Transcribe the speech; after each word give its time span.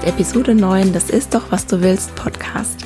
Hörst 0.00 0.06
Episode 0.06 0.54
9 0.54 0.92
Das 0.92 1.10
ist 1.10 1.34
doch, 1.34 1.50
was 1.50 1.66
du 1.66 1.82
willst 1.82 2.14
Podcast. 2.14 2.84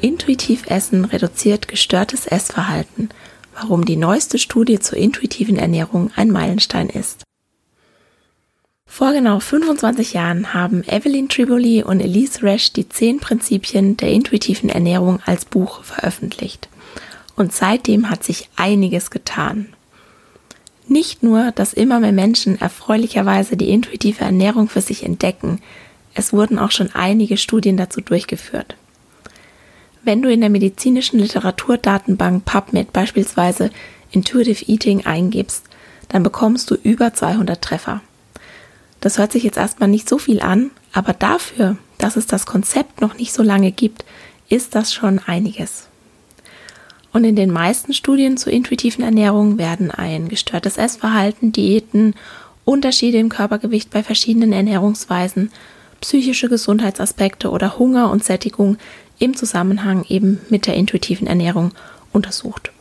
Intuitiv 0.00 0.66
Essen 0.66 1.04
reduziert 1.06 1.68
gestörtes 1.68 2.26
Essverhalten. 2.26 3.08
Warum 3.54 3.84
die 3.84 3.96
neueste 3.96 4.38
Studie 4.38 4.78
zur 4.78 4.98
intuitiven 4.98 5.56
Ernährung 5.56 6.10
ein 6.16 6.30
Meilenstein 6.30 6.88
ist. 6.88 7.22
Vor 8.86 9.12
genau 9.12 9.40
25 9.40 10.12
Jahren 10.12 10.52
haben 10.52 10.82
Evelyn 10.86 11.28
Triboli 11.28 11.82
und 11.82 12.00
Elise 12.00 12.42
Resch 12.42 12.72
die 12.72 12.88
10 12.88 13.20
Prinzipien 13.20 13.96
der 13.96 14.10
intuitiven 14.10 14.68
Ernährung 14.68 15.20
als 15.24 15.44
Buch 15.44 15.82
veröffentlicht. 15.84 16.68
Und 17.36 17.52
seitdem 17.52 18.10
hat 18.10 18.24
sich 18.24 18.50
einiges 18.56 19.10
getan. 19.10 19.68
Nicht 20.88 21.22
nur, 21.22 21.52
dass 21.52 21.72
immer 21.72 22.00
mehr 22.00 22.12
Menschen 22.12 22.60
erfreulicherweise 22.60 23.56
die 23.56 23.70
intuitive 23.70 24.24
Ernährung 24.24 24.68
für 24.68 24.80
sich 24.80 25.04
entdecken, 25.04 25.60
es 26.20 26.34
wurden 26.34 26.58
auch 26.58 26.70
schon 26.70 26.90
einige 26.92 27.38
Studien 27.38 27.78
dazu 27.78 28.02
durchgeführt. 28.02 28.76
Wenn 30.02 30.20
du 30.20 30.30
in 30.30 30.40
der 30.40 30.50
medizinischen 30.50 31.18
Literaturdatenbank 31.18 32.44
PubMed 32.44 32.92
beispielsweise 32.92 33.70
Intuitive 34.10 34.66
Eating 34.66 35.06
eingibst, 35.06 35.64
dann 36.08 36.22
bekommst 36.22 36.70
du 36.70 36.74
über 36.74 37.14
200 37.14 37.62
Treffer. 37.62 38.02
Das 39.00 39.16
hört 39.16 39.32
sich 39.32 39.44
jetzt 39.44 39.56
erstmal 39.56 39.88
nicht 39.88 40.08
so 40.08 40.18
viel 40.18 40.40
an, 40.42 40.70
aber 40.92 41.14
dafür, 41.14 41.78
dass 41.96 42.16
es 42.16 42.26
das 42.26 42.44
Konzept 42.44 43.00
noch 43.00 43.16
nicht 43.16 43.32
so 43.32 43.42
lange 43.42 43.72
gibt, 43.72 44.04
ist 44.50 44.74
das 44.74 44.92
schon 44.92 45.20
einiges. 45.20 45.88
Und 47.14 47.24
in 47.24 47.34
den 47.34 47.50
meisten 47.50 47.94
Studien 47.94 48.36
zur 48.36 48.52
intuitiven 48.52 49.02
Ernährung 49.02 49.56
werden 49.56 49.90
ein 49.90 50.28
gestörtes 50.28 50.76
Essverhalten, 50.76 51.52
Diäten, 51.52 52.14
Unterschiede 52.66 53.16
im 53.16 53.30
Körpergewicht 53.30 53.90
bei 53.90 54.02
verschiedenen 54.02 54.52
Ernährungsweisen 54.52 55.50
psychische 56.00 56.48
Gesundheitsaspekte 56.48 57.50
oder 57.50 57.78
Hunger 57.78 58.10
und 58.10 58.24
Sättigung 58.24 58.78
im 59.18 59.36
Zusammenhang 59.36 60.04
eben 60.08 60.40
mit 60.48 60.66
der 60.66 60.74
intuitiven 60.74 61.26
Ernährung 61.26 61.72
untersucht. 62.12 62.72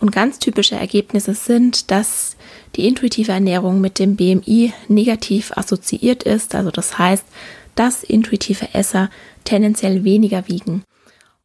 Und 0.00 0.12
ganz 0.12 0.38
typische 0.38 0.76
Ergebnisse 0.76 1.34
sind, 1.34 1.90
dass 1.90 2.36
die 2.76 2.86
intuitive 2.86 3.32
Ernährung 3.32 3.80
mit 3.80 3.98
dem 3.98 4.16
BMI 4.16 4.72
negativ 4.88 5.52
assoziiert 5.56 6.22
ist, 6.22 6.54
also 6.54 6.70
das 6.70 6.98
heißt, 6.98 7.24
dass 7.74 8.02
intuitive 8.02 8.74
Esser 8.74 9.10
tendenziell 9.44 10.04
weniger 10.04 10.48
wiegen. 10.48 10.82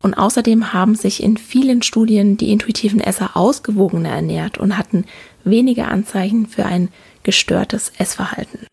Und 0.01 0.15
außerdem 0.15 0.73
haben 0.73 0.95
sich 0.95 1.21
in 1.21 1.37
vielen 1.37 1.83
Studien 1.83 2.35
die 2.35 2.51
intuitiven 2.51 2.99
Esser 2.99 3.37
ausgewogener 3.37 4.09
ernährt 4.09 4.57
und 4.57 4.77
hatten 4.77 5.05
weniger 5.43 5.89
Anzeichen 5.89 6.47
für 6.47 6.65
ein 6.65 6.89
gestörtes 7.23 7.91
Essverhalten. 7.97 8.65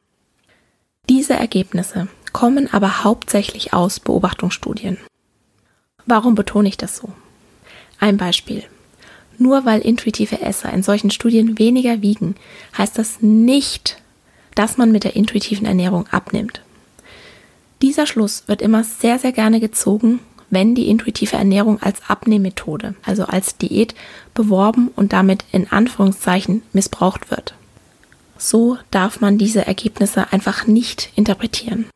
Diese 1.09 1.35
Ergebnisse 1.35 2.09
kommen 2.33 2.73
aber 2.73 3.03
hauptsächlich 3.03 3.73
aus 3.73 3.99
Beobachtungsstudien. 3.99 4.99
Warum 6.07 6.35
betone 6.35 6.69
ich 6.69 6.77
das 6.77 6.97
so? 6.97 7.11
Ein 7.99 8.17
Beispiel. 8.17 8.65
Nur 9.39 9.65
weil 9.65 9.81
intuitive 9.81 10.41
Esser 10.41 10.73
in 10.73 10.83
solchen 10.83 11.11
Studien 11.11 11.59
weniger 11.59 12.03
wiegen, 12.03 12.35
heißt 12.77 12.99
das 12.99 13.23
nicht, 13.23 14.03
dass 14.55 14.77
man 14.77 14.93
mit 14.93 15.05
der 15.05 15.17
intuitiven 15.17 15.67
Ernährung 15.67 16.07
abnimmt. 16.09 16.63
Dieser 17.81 18.07
Schluss 18.07 18.45
wird 18.47 18.61
immer 18.61 18.85
sehr, 18.85 19.19
sehr 19.19 19.33
gerne 19.33 19.61
gezogen, 19.61 20.21
wenn 20.51 20.75
die 20.75 20.89
intuitive 20.89 21.37
Ernährung 21.37 21.81
als 21.81 22.01
Abnehmmethode, 22.09 22.95
also 23.05 23.25
als 23.25 23.57
Diät, 23.57 23.95
beworben 24.35 24.89
und 24.97 25.13
damit 25.13 25.45
in 25.53 25.71
Anführungszeichen 25.71 26.63
missbraucht 26.73 27.31
wird. 27.31 27.55
So 28.39 28.79
darf 28.91 29.21
man 29.21 29.37
diese 29.37 29.67
Ergebnisse 29.67 30.33
einfach 30.33 30.67
nicht 30.67 31.11
interpretieren. 31.17 31.87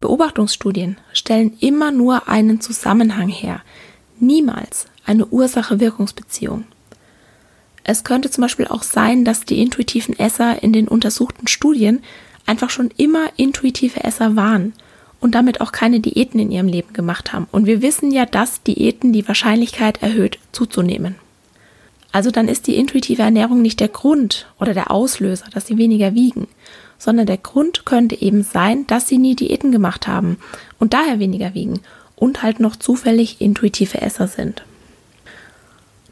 Beobachtungsstudien 0.00 0.98
stellen 1.12 1.56
immer 1.58 1.90
nur 1.90 2.28
einen 2.28 2.60
Zusammenhang 2.60 3.28
her, 3.28 3.62
niemals 4.20 4.86
eine 5.06 5.26
Ursache-Wirkungsbeziehung. 5.26 6.64
Es 7.82 8.04
könnte 8.04 8.30
zum 8.30 8.42
Beispiel 8.42 8.66
auch 8.66 8.82
sein, 8.82 9.24
dass 9.24 9.44
die 9.44 9.62
intuitiven 9.62 10.18
Esser 10.18 10.62
in 10.62 10.72
den 10.72 10.88
untersuchten 10.88 11.46
Studien 11.46 12.02
einfach 12.44 12.68
schon 12.68 12.90
immer 12.96 13.30
intuitive 13.36 14.04
Esser 14.04 14.36
waren 14.36 14.74
und 15.20 15.34
damit 15.34 15.60
auch 15.60 15.72
keine 15.72 16.00
Diäten 16.00 16.38
in 16.38 16.50
ihrem 16.50 16.68
Leben 16.68 16.92
gemacht 16.92 17.32
haben. 17.32 17.46
Und 17.50 17.66
wir 17.66 17.82
wissen 17.82 18.10
ja, 18.10 18.26
dass 18.26 18.62
Diäten 18.62 19.12
die 19.12 19.26
Wahrscheinlichkeit 19.26 20.02
erhöht, 20.02 20.38
zuzunehmen. 20.52 21.14
Also 22.16 22.30
dann 22.30 22.48
ist 22.48 22.66
die 22.66 22.76
intuitive 22.76 23.20
Ernährung 23.20 23.60
nicht 23.60 23.78
der 23.78 23.88
Grund 23.88 24.46
oder 24.58 24.72
der 24.72 24.90
Auslöser, 24.90 25.44
dass 25.52 25.66
sie 25.66 25.76
weniger 25.76 26.14
wiegen, 26.14 26.48
sondern 26.96 27.26
der 27.26 27.36
Grund 27.36 27.84
könnte 27.84 28.18
eben 28.18 28.42
sein, 28.42 28.86
dass 28.86 29.06
sie 29.06 29.18
nie 29.18 29.36
Diäten 29.36 29.70
gemacht 29.70 30.08
haben 30.08 30.38
und 30.78 30.94
daher 30.94 31.18
weniger 31.18 31.52
wiegen 31.52 31.80
und 32.14 32.42
halt 32.42 32.58
noch 32.58 32.76
zufällig 32.76 33.42
intuitive 33.42 34.00
Esser 34.00 34.28
sind. 34.28 34.64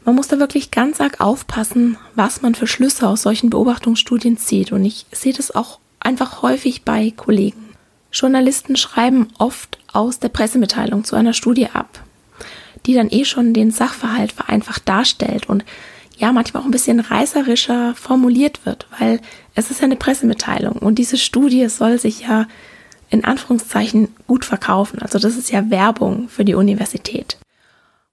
Man 0.03 0.13
muss 0.13 0.27
da 0.27 0.37
wirklich 0.37 0.69
ganz 0.69 1.01
arg 1.01 1.21
aufpassen, 1.21 1.97
was 2.13 2.43
man 2.43 2.53
für 2.53 2.67
Schlüsse 2.67 3.07
aus 3.09 3.23
solchen 3.23 3.49
Beobachtungsstudien 3.49 4.37
zieht 4.37 4.71
und 4.71 4.85
ich 4.85 5.07
sehe 5.11 5.33
das 5.33 5.55
auch 5.55 5.79
einfach 5.99 6.43
häufig 6.43 6.83
bei 6.83 7.11
Kollegen. 7.17 7.69
Journalisten 8.11 8.75
schreiben 8.75 9.29
oft 9.39 9.79
aus 9.91 10.19
der 10.19 10.29
Pressemitteilung 10.29 11.03
zu 11.03 11.15
einer 11.15 11.33
Studie 11.33 11.69
ab, 11.73 12.03
die 12.85 12.93
dann 12.93 13.09
eh 13.09 13.25
schon 13.25 13.55
den 13.55 13.71
Sachverhalt 13.71 14.33
vereinfacht 14.33 14.87
darstellt 14.87 15.49
und 15.49 15.65
ja 16.17 16.31
manchmal 16.31 16.61
auch 16.61 16.65
ein 16.65 16.71
bisschen 16.71 16.99
reißerischer 16.99 17.95
formuliert 17.95 18.65
wird, 18.65 18.87
weil 18.99 19.19
es 19.53 19.71
ist 19.71 19.79
ja 19.79 19.85
eine 19.85 19.95
Pressemitteilung 19.95 20.73
und 20.73 20.95
diese 20.95 21.17
Studie 21.17 21.67
soll 21.69 21.99
sich 21.99 22.21
ja 22.21 22.47
in 23.09 23.23
Anführungszeichen 23.23 24.09
gut 24.27 24.45
verkaufen. 24.45 24.99
Also 25.01 25.19
das 25.19 25.37
ist 25.37 25.51
ja 25.51 25.69
Werbung 25.69 26.27
für 26.29 26.45
die 26.45 26.55
Universität. 26.55 27.37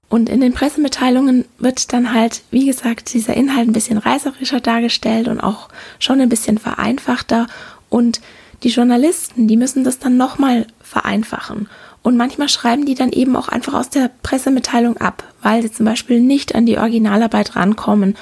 Und 0.08 0.28
in 0.28 0.43
den 0.43 0.52
Pressemitteilungen 0.52 1.46
wird 1.58 1.93
dann 1.94 2.12
halt, 2.12 2.43
wie 2.50 2.66
gesagt, 2.66 3.14
dieser 3.14 3.34
Inhalt 3.34 3.69
ein 3.69 3.72
bisschen 3.72 3.96
reißerischer 3.96 4.60
dargestellt 4.60 5.26
und 5.26 5.40
auch 5.40 5.70
schon 5.99 6.20
ein 6.20 6.28
bisschen 6.28 6.58
vereinfachter. 6.58 7.46
Und 7.88 8.20
die 8.62 8.69
Journalisten, 8.69 9.49
die 9.49 9.56
müssen 9.56 9.84
das 9.84 9.99
dann 9.99 10.19
nochmal 10.19 10.66
vereinfachen. 10.82 11.66
Und 12.02 12.16
manchmal 12.16 12.49
schreiben 12.49 12.84
die 12.84 12.94
dann 12.94 13.12
eben 13.12 13.37
auch 13.37 13.49
einfach 13.49 13.75
aus 13.75 13.88
der 13.88 14.10
Pressemitteilung 14.22 14.96
ab, 14.96 15.25
weil 15.40 15.62
sie 15.62 15.70
zum 15.70 15.87
Beispiel 15.87 16.20
nicht 16.20 16.54
an 16.54 16.66
die 16.66 16.78
Originalarbeit 16.78 17.54
rankommen. 17.54 18.16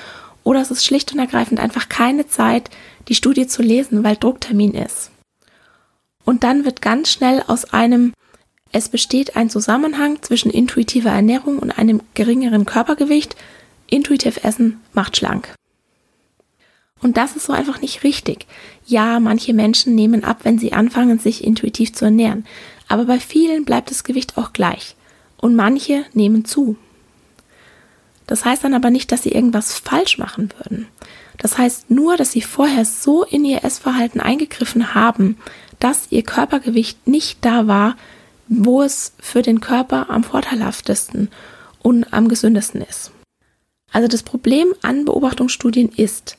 Oder 0.45 0.61
es 0.61 0.71
ist 0.71 0.85
schlicht 0.85 1.13
und 1.13 1.19
ergreifend 1.19 1.61
einfach 1.61 1.89
keine 1.89 2.27
Zeit, 2.29 2.71
die 3.09 3.15
Studie 3.15 3.47
zu 3.47 3.63
lesen, 3.63 4.05
weil 4.05 4.17
Drucktermin 4.17 4.75
ist. 4.75 5.11
Und 6.25 6.45
dann 6.45 6.65
wird 6.65 6.83
ganz 6.83 7.11
schnell 7.11 7.43
aus 7.47 7.73
einem 7.73 8.13
es 8.73 8.89
besteht 8.89 9.37
ein 9.37 9.51
Zusammenhang 9.51 10.23
zwischen 10.23 10.51
intuitiver 10.51 11.11
Ernährung 11.11 11.59
und 11.59 11.73
einem 11.73 12.03
geringeren 12.15 12.67
Körpergewicht. 12.67 13.35
Intuitiv 13.89 14.45
Essen 14.45 14.81
macht 14.93 15.17
schlank. 15.17 15.53
Und 17.03 17.17
das 17.17 17.35
ist 17.35 17.47
so 17.47 17.53
einfach 17.53 17.81
nicht 17.81 18.05
richtig. 18.05 18.47
Ja, 18.87 19.19
manche 19.19 19.55
Menschen 19.55 19.95
nehmen 19.95 20.23
ab, 20.23 20.41
wenn 20.43 20.59
sie 20.59 20.73
anfangen, 20.73 21.19
sich 21.19 21.43
intuitiv 21.43 21.95
zu 21.95 22.05
ernähren. 22.05 22.45
Aber 22.91 23.05
bei 23.05 23.21
vielen 23.21 23.65
bleibt 23.65 23.93
das 23.93 24.03
Gewicht 24.03 24.37
auch 24.37 24.53
gleich. 24.53 24.97
Und 25.37 25.55
manche 25.55 26.05
nehmen 26.13 26.45
zu. 26.45 26.77
Das 28.27 28.45
heißt 28.45 28.65
dann 28.65 28.75
aber 28.75 28.91
nicht, 28.91 29.13
dass 29.13 29.23
sie 29.23 29.31
irgendwas 29.31 29.79
falsch 29.79 30.19
machen 30.19 30.51
würden. 30.59 30.89
Das 31.39 31.57
heißt 31.57 31.91
nur, 31.93 32.17
dass 32.17 32.33
sie 32.33 32.43
vorher 32.43 32.85
so 32.85 33.23
in 33.23 33.45
ihr 33.45 33.63
Essverhalten 33.63 34.21
eingegriffen 34.21 34.93
haben, 34.93 35.39
dass 35.79 36.09
ihr 36.11 36.25
Körpergewicht 36.25 37.07
nicht 37.07 37.39
da 37.45 37.69
war, 37.69 37.97
wo 38.49 38.83
es 38.83 39.13
für 39.21 39.43
den 39.43 39.61
Körper 39.61 40.11
am 40.11 40.25
vorteilhaftesten 40.25 41.29
und 41.79 42.13
am 42.13 42.29
gesündesten 42.29 42.83
ist. 42.83 43.13
Also 43.93 44.09
das 44.09 44.25
Problem 44.25 44.75
an 44.83 45.05
Beobachtungsstudien 45.05 45.91
ist, 45.91 46.37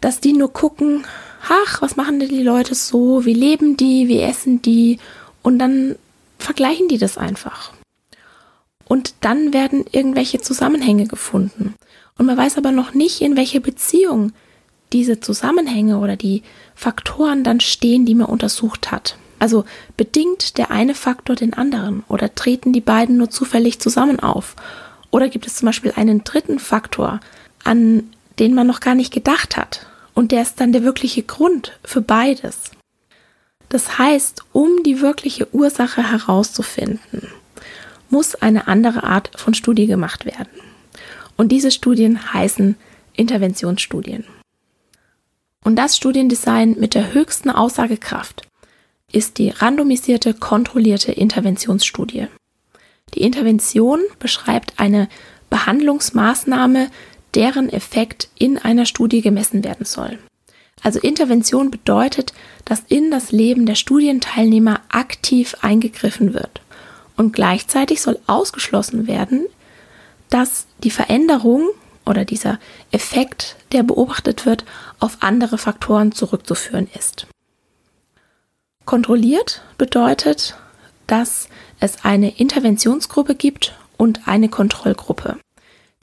dass 0.00 0.20
die 0.20 0.32
nur 0.32 0.52
gucken, 0.52 1.04
ach, 1.48 1.82
was 1.82 1.96
machen 1.96 2.20
denn 2.20 2.28
die 2.28 2.42
Leute 2.44 2.76
so, 2.76 3.24
wie 3.24 3.34
leben 3.34 3.76
die, 3.76 4.06
wie 4.06 4.20
essen 4.20 4.62
die 4.62 4.98
und 5.42 5.58
dann 5.58 5.96
vergleichen 6.38 6.88
die 6.88 6.98
das 6.98 7.18
einfach. 7.18 7.72
Und 8.86 9.14
dann 9.20 9.52
werden 9.52 9.84
irgendwelche 9.92 10.40
Zusammenhänge 10.40 11.06
gefunden. 11.06 11.74
Und 12.18 12.26
man 12.26 12.36
weiß 12.36 12.58
aber 12.58 12.72
noch 12.72 12.92
nicht, 12.92 13.20
in 13.20 13.36
welche 13.36 13.60
Beziehung 13.60 14.32
diese 14.92 15.20
Zusammenhänge 15.20 15.98
oder 15.98 16.16
die 16.16 16.42
Faktoren 16.74 17.44
dann 17.44 17.60
stehen, 17.60 18.04
die 18.04 18.14
man 18.14 18.26
untersucht 18.26 18.90
hat. 18.90 19.16
Also 19.38 19.64
bedingt 19.96 20.58
der 20.58 20.70
eine 20.70 20.94
Faktor 20.94 21.36
den 21.36 21.54
anderen 21.54 22.04
oder 22.08 22.34
treten 22.34 22.72
die 22.72 22.80
beiden 22.80 23.16
nur 23.16 23.30
zufällig 23.30 23.80
zusammen 23.80 24.20
auf? 24.20 24.56
Oder 25.10 25.28
gibt 25.28 25.46
es 25.46 25.56
zum 25.56 25.66
Beispiel 25.66 25.92
einen 25.96 26.24
dritten 26.24 26.58
Faktor, 26.58 27.20
an 27.64 28.10
den 28.38 28.54
man 28.54 28.66
noch 28.66 28.80
gar 28.80 28.94
nicht 28.94 29.12
gedacht 29.12 29.56
hat 29.56 29.86
und 30.14 30.32
der 30.32 30.42
ist 30.42 30.60
dann 30.60 30.72
der 30.72 30.82
wirkliche 30.82 31.22
Grund 31.22 31.78
für 31.84 32.02
beides? 32.02 32.72
Das 33.70 33.98
heißt, 33.98 34.42
um 34.52 34.82
die 34.82 35.00
wirkliche 35.00 35.52
Ursache 35.54 36.02
herauszufinden, 36.10 37.28
muss 38.10 38.34
eine 38.34 38.66
andere 38.66 39.04
Art 39.04 39.30
von 39.36 39.54
Studie 39.54 39.86
gemacht 39.86 40.26
werden. 40.26 40.50
Und 41.36 41.50
diese 41.52 41.70
Studien 41.70 42.34
heißen 42.34 42.76
Interventionsstudien. 43.14 44.24
Und 45.64 45.76
das 45.76 45.96
Studiendesign 45.96 46.78
mit 46.78 46.94
der 46.94 47.14
höchsten 47.14 47.48
Aussagekraft 47.48 48.42
ist 49.12 49.38
die 49.38 49.50
randomisierte, 49.50 50.34
kontrollierte 50.34 51.12
Interventionsstudie. 51.12 52.26
Die 53.14 53.22
Intervention 53.22 54.00
beschreibt 54.18 54.80
eine 54.80 55.08
Behandlungsmaßnahme, 55.48 56.90
deren 57.34 57.68
Effekt 57.68 58.28
in 58.36 58.58
einer 58.58 58.86
Studie 58.86 59.20
gemessen 59.20 59.62
werden 59.62 59.86
soll. 59.86 60.18
Also 60.82 60.98
Intervention 61.00 61.70
bedeutet, 61.70 62.32
dass 62.64 62.82
in 62.88 63.10
das 63.10 63.32
Leben 63.32 63.66
der 63.66 63.74
Studienteilnehmer 63.74 64.80
aktiv 64.88 65.56
eingegriffen 65.60 66.34
wird. 66.34 66.60
Und 67.16 67.32
gleichzeitig 67.32 68.00
soll 68.00 68.18
ausgeschlossen 68.26 69.06
werden, 69.06 69.46
dass 70.30 70.66
die 70.82 70.90
Veränderung 70.90 71.68
oder 72.06 72.24
dieser 72.24 72.58
Effekt, 72.92 73.56
der 73.72 73.82
beobachtet 73.82 74.46
wird, 74.46 74.64
auf 75.00 75.18
andere 75.20 75.58
Faktoren 75.58 76.12
zurückzuführen 76.12 76.88
ist. 76.98 77.26
Kontrolliert 78.86 79.62
bedeutet, 79.76 80.56
dass 81.06 81.48
es 81.78 82.04
eine 82.04 82.38
Interventionsgruppe 82.38 83.34
gibt 83.34 83.74
und 83.96 84.26
eine 84.26 84.48
Kontrollgruppe, 84.48 85.36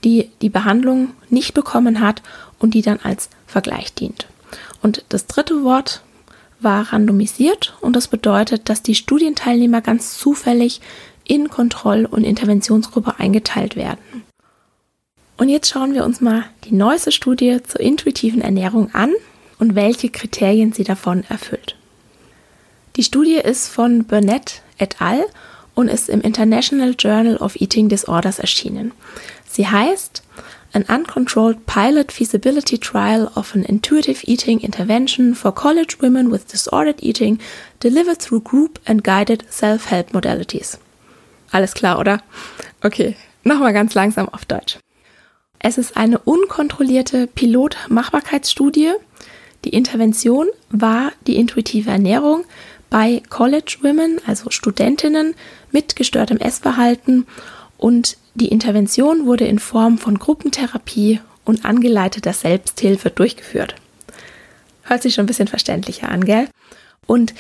die 0.04 0.30
die 0.42 0.50
Behandlung 0.50 1.14
nicht 1.30 1.54
bekommen 1.54 2.00
hat 2.00 2.22
und 2.60 2.74
die 2.74 2.82
dann 2.82 3.00
als 3.02 3.30
Vergleich 3.48 3.94
dient. 3.94 4.28
Und 4.82 5.04
das 5.10 5.28
dritte 5.28 5.64
Wort 5.64 6.02
war 6.60 6.94
randomisiert 6.94 7.76
und 7.82 7.96
das 7.96 8.08
bedeutet, 8.08 8.70
dass 8.70 8.82
die 8.82 8.96
Studienteilnehmer 8.96 9.82
ganz 9.82 10.18
zufällig 10.18 10.82
in 11.24 11.50
Kontroll- 11.50 12.06
und 12.06 12.24
Interventionsgruppe 12.24 13.20
eingeteilt 13.20 13.76
werden. 13.76 14.24
Und 15.38 15.50
jetzt 15.50 15.70
schauen 15.70 15.94
wir 15.94 16.04
uns 16.04 16.20
mal 16.20 16.46
die 16.64 16.74
neueste 16.74 17.12
Studie 17.12 17.60
zur 17.62 17.82
intuitiven 17.82 18.42
Ernährung 18.42 18.94
an 18.94 19.14
und 19.60 19.76
welche 19.76 20.10
Kriterien 20.10 20.74
sie 20.74 20.84
davon 20.84 21.24
erfüllt. 21.30 21.76
Die 22.96 23.04
Studie 23.04 23.36
ist 23.36 23.68
von 23.68 24.06
Burnett 24.06 24.64
et 24.80 25.02
al. 25.02 25.26
und 25.76 25.90
ist 25.90 26.10
im 26.10 26.22
International 26.22 26.96
Journal 26.98 27.38
of 27.38 27.62
Eating 27.62 27.88
Disorders 27.88 28.40
erschienen. 28.40 28.94
Sie 29.48 29.68
heißt 29.68 30.24
An 30.78 30.86
Uncontrolled 30.90 31.66
Pilot 31.66 32.12
Feasibility 32.12 32.78
Trial 32.78 33.32
of 33.36 33.56
an 33.56 33.64
Intuitive 33.64 34.24
Eating 34.28 34.62
Intervention 34.62 35.34
for 35.34 35.52
College 35.52 35.98
Women 36.02 36.30
with 36.30 36.48
Disordered 36.48 37.00
Eating 37.02 37.40
delivered 37.80 38.20
through 38.20 38.42
Group 38.42 38.80
and 38.86 39.04
Guided 39.04 39.44
Self-Help 39.50 40.12
Modalities. 40.12 40.78
Alles 41.52 41.74
klar, 41.74 41.98
oder? 41.98 42.22
Okay, 42.84 43.16
nochmal 43.44 43.74
ganz 43.74 43.96
langsam 43.96 44.30
auf 44.30 44.46
Deutsch. 44.46 44.78
Es 45.58 45.80
ist 45.80 45.98
eine 45.98 46.20
unkontrollierte 46.20 47.26
Pilotmachbarkeitsstudie. 47.26 48.92
Die 49.66 49.74
Intervention 49.74 50.46
war 50.70 51.12
die 51.26 51.38
intuitive 51.38 51.90
Ernährung 51.90 52.46
bei 52.92 53.24
College 53.30 53.78
Women, 53.82 54.22
also 54.28 54.52
Studentinnen 54.52 55.34
mit 55.72 55.96
gestörtem 55.96 56.38
Essverhalten 56.38 57.26
und 57.78 58.18
die 58.34 58.50
Intervention 58.50 59.26
wurde 59.26 59.46
in 59.46 59.60
Form 59.60 59.98
von 59.98 60.20
Gruppentherapie 60.20 61.22
und 61.46 61.66
angeleiteter 61.66 62.34
Selbsthilfe 62.34 63.10
durchgeführt. 63.10 63.76
Hört 64.84 65.02
sich 65.02 65.16
schon 65.16 65.24
ein 65.24 65.28
bisschen 65.28 65.48
verständlicher 65.48 66.10
an, 66.10 66.24
gell? 66.26 66.48
Und 67.06 67.34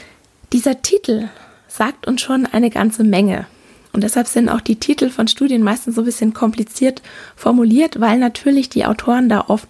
dieser 0.53 0.81
Titel 0.81 1.29
sagt 1.67 2.07
uns 2.07 2.21
schon 2.21 2.45
eine 2.45 2.69
ganze 2.69 3.03
Menge. 3.03 3.47
Und 3.93 4.03
deshalb 4.03 4.27
sind 4.27 4.49
auch 4.49 4.61
die 4.61 4.77
Titel 4.77 5.09
von 5.09 5.27
Studien 5.27 5.63
meistens 5.63 5.95
so 5.95 6.01
ein 6.01 6.05
bisschen 6.05 6.33
kompliziert 6.33 7.01
formuliert, 7.35 7.99
weil 7.99 8.19
natürlich 8.19 8.69
die 8.69 8.85
Autoren 8.85 9.29
da 9.29 9.45
oft 9.47 9.67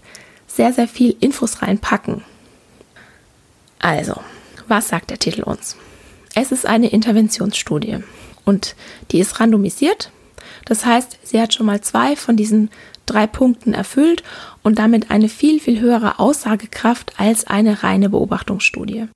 sehr, 0.48 0.74
sehr 0.74 0.88
viel 0.88 1.16
Infos 1.20 1.62
reinpacken. 1.62 2.24
Also, 3.80 4.20
was 4.68 4.88
sagt 4.90 5.12
der 5.12 5.20
Titel 5.20 5.44
uns? 5.44 5.78
Es 6.36 6.52
ist 6.52 6.66
eine 6.66 6.90
Interventionsstudie 6.90 8.00
und 8.44 8.76
die 9.12 9.20
ist 9.20 9.40
randomisiert. 9.40 10.12
Das 10.68 10.86
heißt, 10.86 11.20
sie 11.24 11.40
hat 11.40 11.54
schon 11.54 11.66
mal 11.66 11.80
zwei 11.80 12.18
von 12.18 12.36
diesen 12.36 12.70
drei 13.06 13.26
Punkten 13.26 13.74
erfüllt 13.74 14.22
und 14.64 14.80
damit 14.80 15.10
eine 15.12 15.30
viel, 15.30 15.62
viel 15.62 15.80
höhere 15.80 16.20
Aussagekraft 16.20 17.14
als 17.18 17.48
eine 17.48 17.84
reine 17.84 18.10
Beobachtungsstudie. 18.10 19.08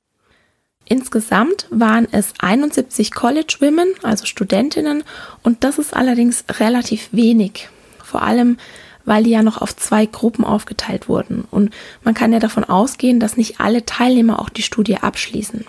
Insgesamt 0.85 1.67
waren 1.69 2.07
es 2.11 2.33
71 2.39 3.11
College 3.11 3.57
Women, 3.59 3.89
also 4.01 4.25
Studentinnen, 4.25 5.03
und 5.43 5.63
das 5.65 5.77
ist 5.77 5.93
allerdings 5.93 6.45
relativ 6.59 7.09
wenig. 7.11 7.67
Vor 8.01 8.21
allem, 8.21 8.57
weil 9.03 9.23
die 9.23 9.31
ja 9.31 9.43
noch 9.43 9.61
auf 9.61 9.75
zwei 9.75 10.05
Gruppen 10.05 10.45
aufgeteilt 10.45 11.09
wurden. 11.09 11.45
Und 11.51 11.73
man 12.03 12.13
kann 12.13 12.31
ja 12.31 12.39
davon 12.39 12.63
ausgehen, 12.63 13.19
dass 13.19 13.37
nicht 13.37 13.59
alle 13.59 13.85
Teilnehmer 13.85 14.39
auch 14.39 14.49
die 14.49 14.63
Studie 14.63 14.97
abschließen. 14.97 15.65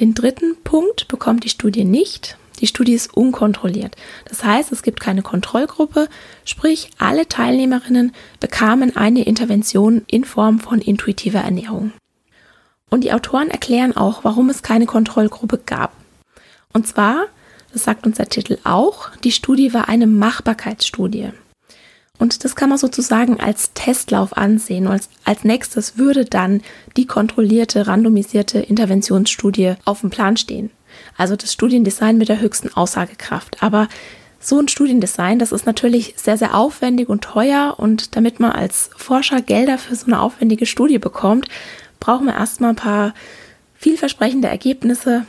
Den 0.00 0.14
dritten 0.14 0.56
Punkt 0.64 1.08
bekommt 1.08 1.44
die 1.44 1.48
Studie 1.48 1.84
nicht. 1.84 2.36
Die 2.58 2.66
Studie 2.66 2.94
ist 2.94 3.14
unkontrolliert. 3.14 3.96
Das 4.28 4.44
heißt, 4.44 4.72
es 4.72 4.82
gibt 4.82 5.00
keine 5.00 5.22
Kontrollgruppe, 5.22 6.08
sprich 6.44 6.90
alle 6.98 7.28
Teilnehmerinnen 7.28 8.12
bekamen 8.40 8.96
eine 8.96 9.24
Intervention 9.24 10.02
in 10.06 10.24
Form 10.24 10.60
von 10.60 10.80
intuitiver 10.80 11.40
Ernährung. 11.40 11.92
Und 12.90 13.04
die 13.04 13.12
Autoren 13.12 13.50
erklären 13.50 13.96
auch, 13.96 14.24
warum 14.24 14.50
es 14.50 14.62
keine 14.62 14.86
Kontrollgruppe 14.86 15.58
gab. 15.58 15.92
Und 16.72 16.86
zwar, 16.86 17.26
das 17.72 17.84
sagt 17.84 18.06
uns 18.06 18.16
der 18.16 18.28
Titel 18.28 18.58
auch, 18.64 19.10
die 19.24 19.32
Studie 19.32 19.74
war 19.74 19.88
eine 19.88 20.06
Machbarkeitsstudie. 20.06 21.30
Und 22.18 22.44
das 22.44 22.56
kann 22.56 22.68
man 22.68 22.78
sozusagen 22.78 23.38
als 23.38 23.72
Testlauf 23.74 24.36
ansehen. 24.36 24.88
Als, 24.88 25.08
als 25.24 25.44
nächstes 25.44 25.98
würde 25.98 26.24
dann 26.24 26.62
die 26.96 27.06
kontrollierte, 27.06 27.86
randomisierte 27.86 28.58
Interventionsstudie 28.58 29.74
auf 29.84 30.00
dem 30.00 30.10
Plan 30.10 30.36
stehen. 30.36 30.70
Also 31.18 31.36
das 31.36 31.52
Studiendesign 31.52 32.16
mit 32.16 32.30
der 32.30 32.40
höchsten 32.40 32.72
Aussagekraft. 32.72 33.62
Aber 33.62 33.88
so 34.40 34.58
ein 34.58 34.68
Studiendesign, 34.68 35.38
das 35.38 35.52
ist 35.52 35.66
natürlich 35.66 36.14
sehr, 36.16 36.38
sehr 36.38 36.54
aufwendig 36.54 37.10
und 37.10 37.22
teuer. 37.22 37.74
Und 37.76 38.16
damit 38.16 38.40
man 38.40 38.52
als 38.52 38.88
Forscher 38.96 39.42
Gelder 39.42 39.76
für 39.76 39.94
so 39.94 40.06
eine 40.06 40.20
aufwendige 40.20 40.64
Studie 40.64 40.98
bekommt, 40.98 41.48
brauchen 42.00 42.26
wir 42.26 42.34
erstmal 42.34 42.70
ein 42.70 42.76
paar 42.76 43.12
vielversprechende 43.74 44.48
Ergebnisse 44.48 45.26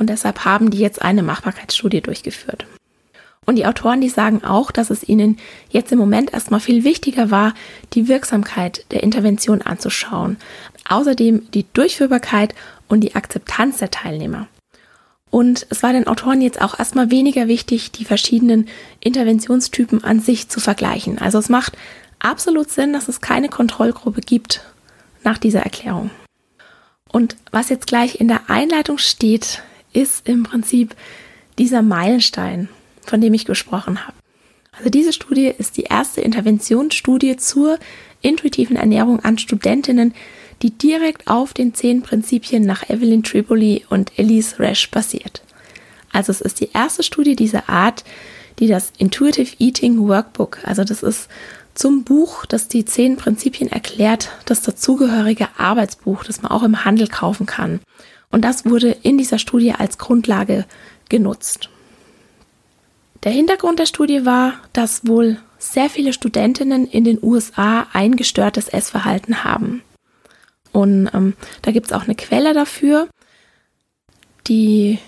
und 0.00 0.08
deshalb 0.08 0.44
haben 0.46 0.70
die 0.70 0.78
jetzt 0.78 1.02
eine 1.02 1.22
Machbarkeitsstudie 1.22 2.00
durchgeführt. 2.00 2.66
Und 3.46 3.56
die 3.56 3.66
Autoren, 3.66 4.00
die 4.00 4.08
sagen 4.08 4.44
auch, 4.44 4.70
dass 4.70 4.90
es 4.90 5.06
ihnen 5.06 5.38
jetzt 5.70 5.92
im 5.92 5.98
Moment 5.98 6.32
erstmal 6.32 6.60
viel 6.60 6.84
wichtiger 6.84 7.30
war, 7.30 7.54
die 7.92 8.08
Wirksamkeit 8.08 8.84
der 8.92 9.02
Intervention 9.02 9.60
anzuschauen. 9.60 10.38
Außerdem 10.88 11.50
die 11.52 11.66
Durchführbarkeit 11.72 12.54
und 12.88 13.00
die 13.00 13.14
Akzeptanz 13.14 13.78
der 13.78 13.90
Teilnehmer. 13.90 14.48
Und 15.30 15.66
es 15.70 15.82
war 15.82 15.92
den 15.92 16.06
Autoren 16.08 16.40
jetzt 16.40 16.60
auch 16.60 16.78
erstmal 16.78 17.10
weniger 17.10 17.46
wichtig, 17.46 17.92
die 17.92 18.04
verschiedenen 18.04 18.66
Interventionstypen 18.98 20.02
an 20.02 20.20
sich 20.20 20.48
zu 20.48 20.58
vergleichen. 20.58 21.18
Also 21.18 21.38
es 21.38 21.48
macht 21.48 21.76
absolut 22.18 22.70
Sinn, 22.70 22.92
dass 22.92 23.08
es 23.08 23.20
keine 23.20 23.48
Kontrollgruppe 23.48 24.20
gibt 24.20 24.62
nach 25.22 25.38
dieser 25.38 25.60
Erklärung. 25.60 26.10
Und 27.08 27.36
was 27.52 27.68
jetzt 27.68 27.86
gleich 27.86 28.20
in 28.20 28.28
der 28.28 28.50
Einleitung 28.50 28.98
steht, 28.98 29.62
ist 29.92 30.28
im 30.28 30.42
Prinzip 30.42 30.94
dieser 31.58 31.82
Meilenstein, 31.82 32.68
von 33.02 33.20
dem 33.20 33.34
ich 33.34 33.44
gesprochen 33.44 34.06
habe. 34.06 34.16
Also 34.72 34.90
diese 34.90 35.12
Studie 35.12 35.46
ist 35.46 35.76
die 35.76 35.82
erste 35.82 36.20
Interventionsstudie 36.20 37.36
zur 37.36 37.78
intuitiven 38.22 38.76
Ernährung 38.76 39.20
an 39.20 39.38
Studentinnen, 39.38 40.14
die 40.62 40.70
direkt 40.70 41.26
auf 41.26 41.54
den 41.54 41.74
zehn 41.74 42.02
Prinzipien 42.02 42.64
nach 42.64 42.88
Evelyn 42.88 43.22
Tripoli 43.22 43.84
und 43.88 44.18
Elise 44.18 44.58
Resch 44.58 44.90
basiert. 44.90 45.42
Also 46.12 46.32
es 46.32 46.40
ist 46.40 46.60
die 46.60 46.70
erste 46.72 47.02
Studie 47.02 47.36
dieser 47.36 47.68
Art, 47.68 48.04
die 48.58 48.66
das 48.66 48.92
Intuitive 48.98 49.56
Eating 49.58 50.06
Workbook, 50.06 50.58
also 50.64 50.84
das 50.84 51.02
ist 51.02 51.28
zum 51.74 52.04
Buch, 52.04 52.44
das 52.46 52.68
die 52.68 52.84
zehn 52.84 53.16
Prinzipien 53.16 53.70
erklärt, 53.70 54.30
das 54.44 54.62
dazugehörige 54.62 55.48
Arbeitsbuch, 55.56 56.24
das 56.24 56.42
man 56.42 56.50
auch 56.50 56.62
im 56.62 56.84
Handel 56.84 57.06
kaufen 57.06 57.46
kann. 57.46 57.80
Und 58.30 58.44
das 58.44 58.66
wurde 58.66 58.90
in 58.90 59.18
dieser 59.18 59.38
Studie 59.38 59.72
als 59.72 59.96
Grundlage 59.96 60.66
genutzt. 61.08 61.70
Der 63.22 63.32
Hintergrund 63.32 63.78
der 63.78 63.86
Studie 63.86 64.24
war, 64.24 64.54
dass 64.72 65.06
wohl 65.06 65.38
sehr 65.58 65.90
viele 65.90 66.12
Studentinnen 66.12 66.86
in 66.86 67.04
den 67.04 67.18
USA 67.22 67.86
ein 67.92 68.16
gestörtes 68.16 68.68
Essverhalten 68.68 69.44
haben. 69.44 69.82
Und 70.72 71.10
ähm, 71.12 71.34
da 71.62 71.72
gibt 71.72 71.86
es 71.86 71.92
auch 71.92 72.04
eine 72.04 72.14
Quelle 72.14 72.54
dafür. 72.54 73.08
Die 74.46 74.98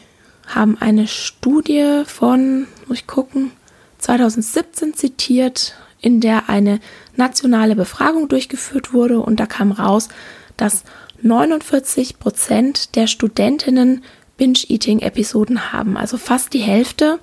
haben 0.47 0.77
eine 0.81 1.07
Studie 1.07 2.03
von, 2.07 2.67
muss 2.87 2.99
ich 2.99 3.07
gucken, 3.07 3.53
2017 3.99 4.95
zitiert, 4.95 5.75
in 6.01 6.21
der 6.21 6.49
eine 6.49 6.81
nationale 7.17 7.77
Befragung 7.77 8.29
durchgeführt 8.29 8.93
wurde 8.93 9.21
und 9.21 9.39
da 9.39 9.47
kam 9.47 9.71
raus, 9.71 10.09
dass 10.57 10.83
49 11.23 12.19
Prozent 12.19 12.97
der 12.97 13.07
Studentinnen 13.07 14.03
Binge-Eating-Episoden 14.37 15.73
haben, 15.73 15.97
also 15.97 16.17
fast 16.17 16.53
die 16.53 16.59
Hälfte. 16.59 17.21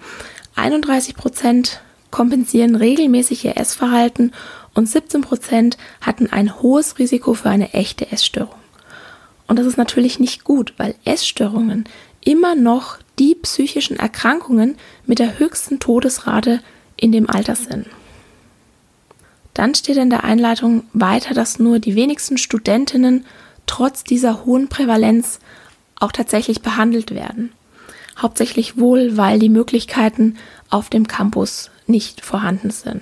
31 0.56 1.16
Prozent 1.16 1.82
kompensieren 2.12 2.76
regelmäßig 2.76 3.46
ihr 3.46 3.58
Essverhalten 3.58 4.32
und 4.74 4.88
17 4.88 5.22
Prozent 5.22 5.78
hatten 6.02 6.28
ein 6.28 6.62
hohes 6.62 7.00
Risiko 7.00 7.34
für 7.34 7.50
eine 7.50 7.74
echte 7.74 8.12
Essstörung. 8.12 8.60
Und 9.48 9.58
das 9.58 9.66
ist 9.66 9.78
natürlich 9.78 10.20
nicht 10.20 10.44
gut, 10.44 10.74
weil 10.78 10.96
Essstörungen 11.06 11.86
immer 12.24 12.56
noch 12.56 12.98
die 13.18 13.36
psychischen 13.36 13.98
Erkrankungen 13.98 14.78
mit 15.06 15.20
der 15.20 15.40
höchsten 15.40 15.80
Todesrate 15.80 16.62
in 16.96 17.12
dem 17.12 17.30
Alter 17.30 17.56
sind. 17.56 17.88
Dann 19.54 19.76
steht 19.76 19.98
in 19.98 20.10
der 20.10 20.24
Einleitung 20.24 20.84
weiter, 20.94 21.34
dass 21.34 21.60
nur 21.60 21.80
die 21.80 21.96
wenigsten 21.96 22.38
Studentinnen 22.38 23.26
trotz 23.66 24.04
dieser 24.04 24.46
hohen 24.46 24.68
Prävalenz 24.68 25.40
auch 26.00 26.12
tatsächlich 26.12 26.62
behandelt 26.62 27.14
werden. 27.14 27.52
Hauptsächlich 28.18 28.78
wohl, 28.78 29.18
weil 29.18 29.40
die 29.40 29.50
Möglichkeiten 29.50 30.38
auf 30.70 30.90
dem 30.90 31.08
Campus 31.08 31.72
nicht 31.88 32.24
vorhanden 32.24 32.70
sind. 32.70 33.02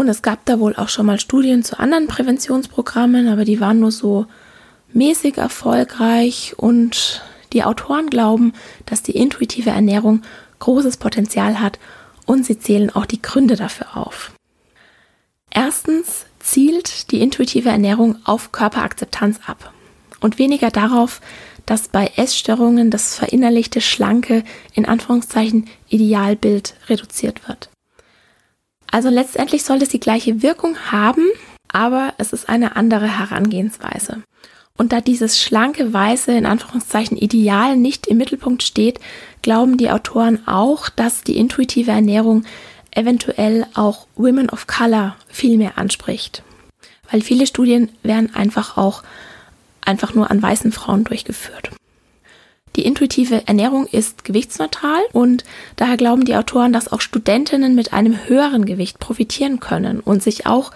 Und 0.00 0.08
es 0.08 0.22
gab 0.22 0.46
da 0.46 0.58
wohl 0.58 0.74
auch 0.76 0.88
schon 0.88 1.04
mal 1.04 1.20
Studien 1.20 1.62
zu 1.62 1.78
anderen 1.78 2.06
Präventionsprogrammen, 2.06 3.28
aber 3.28 3.44
die 3.44 3.60
waren 3.60 3.80
nur 3.80 3.92
so 3.92 4.24
mäßig 4.94 5.36
erfolgreich 5.36 6.54
und 6.56 7.22
die 7.52 7.64
Autoren 7.64 8.08
glauben, 8.08 8.54
dass 8.86 9.02
die 9.02 9.14
intuitive 9.14 9.68
Ernährung 9.68 10.22
großes 10.58 10.96
Potenzial 10.96 11.60
hat 11.60 11.78
und 12.24 12.46
sie 12.46 12.58
zählen 12.58 12.88
auch 12.88 13.04
die 13.04 13.20
Gründe 13.20 13.56
dafür 13.56 13.94
auf. 13.94 14.32
Erstens 15.50 16.24
zielt 16.38 17.10
die 17.10 17.20
intuitive 17.20 17.68
Ernährung 17.68 18.16
auf 18.24 18.52
Körperakzeptanz 18.52 19.40
ab 19.46 19.70
und 20.20 20.38
weniger 20.38 20.70
darauf, 20.70 21.20
dass 21.66 21.88
bei 21.88 22.10
Essstörungen 22.16 22.90
das 22.90 23.16
verinnerlichte 23.16 23.82
schlanke, 23.82 24.44
in 24.72 24.86
Anführungszeichen, 24.86 25.68
Idealbild 25.90 26.72
reduziert 26.88 27.46
wird. 27.46 27.68
Also 28.90 29.08
letztendlich 29.08 29.64
soll 29.64 29.82
es 29.82 29.88
die 29.88 30.00
gleiche 30.00 30.42
Wirkung 30.42 30.76
haben, 30.90 31.24
aber 31.68 32.14
es 32.18 32.32
ist 32.32 32.48
eine 32.48 32.76
andere 32.76 33.06
Herangehensweise. 33.06 34.22
Und 34.76 34.92
da 34.92 35.00
dieses 35.00 35.40
schlanke, 35.40 35.92
weiße, 35.92 36.32
in 36.32 36.46
Anführungszeichen 36.46 37.16
Ideal 37.16 37.76
nicht 37.76 38.06
im 38.06 38.16
Mittelpunkt 38.16 38.62
steht, 38.62 38.98
glauben 39.42 39.76
die 39.76 39.90
Autoren 39.90 40.46
auch, 40.48 40.88
dass 40.88 41.22
die 41.22 41.36
intuitive 41.36 41.90
Ernährung 41.90 42.44
eventuell 42.92 43.66
auch 43.74 44.06
Women 44.16 44.50
of 44.50 44.66
Color 44.66 45.16
viel 45.28 45.58
mehr 45.58 45.76
anspricht. 45.76 46.42
Weil 47.10 47.20
viele 47.20 47.46
Studien 47.46 47.90
werden 48.02 48.34
einfach 48.34 48.76
auch 48.76 49.02
einfach 49.84 50.14
nur 50.14 50.30
an 50.30 50.42
weißen 50.42 50.72
Frauen 50.72 51.04
durchgeführt. 51.04 51.70
Die 52.76 52.84
intuitive 52.84 53.46
Ernährung 53.46 53.86
ist 53.86 54.24
gewichtsneutral 54.24 55.00
und 55.12 55.44
daher 55.76 55.96
glauben 55.96 56.24
die 56.24 56.36
Autoren, 56.36 56.72
dass 56.72 56.90
auch 56.92 57.00
Studentinnen 57.00 57.74
mit 57.74 57.92
einem 57.92 58.28
höheren 58.28 58.64
Gewicht 58.64 58.98
profitieren 59.00 59.58
können 59.58 60.00
und 60.00 60.22
sich 60.22 60.46
auch 60.46 60.70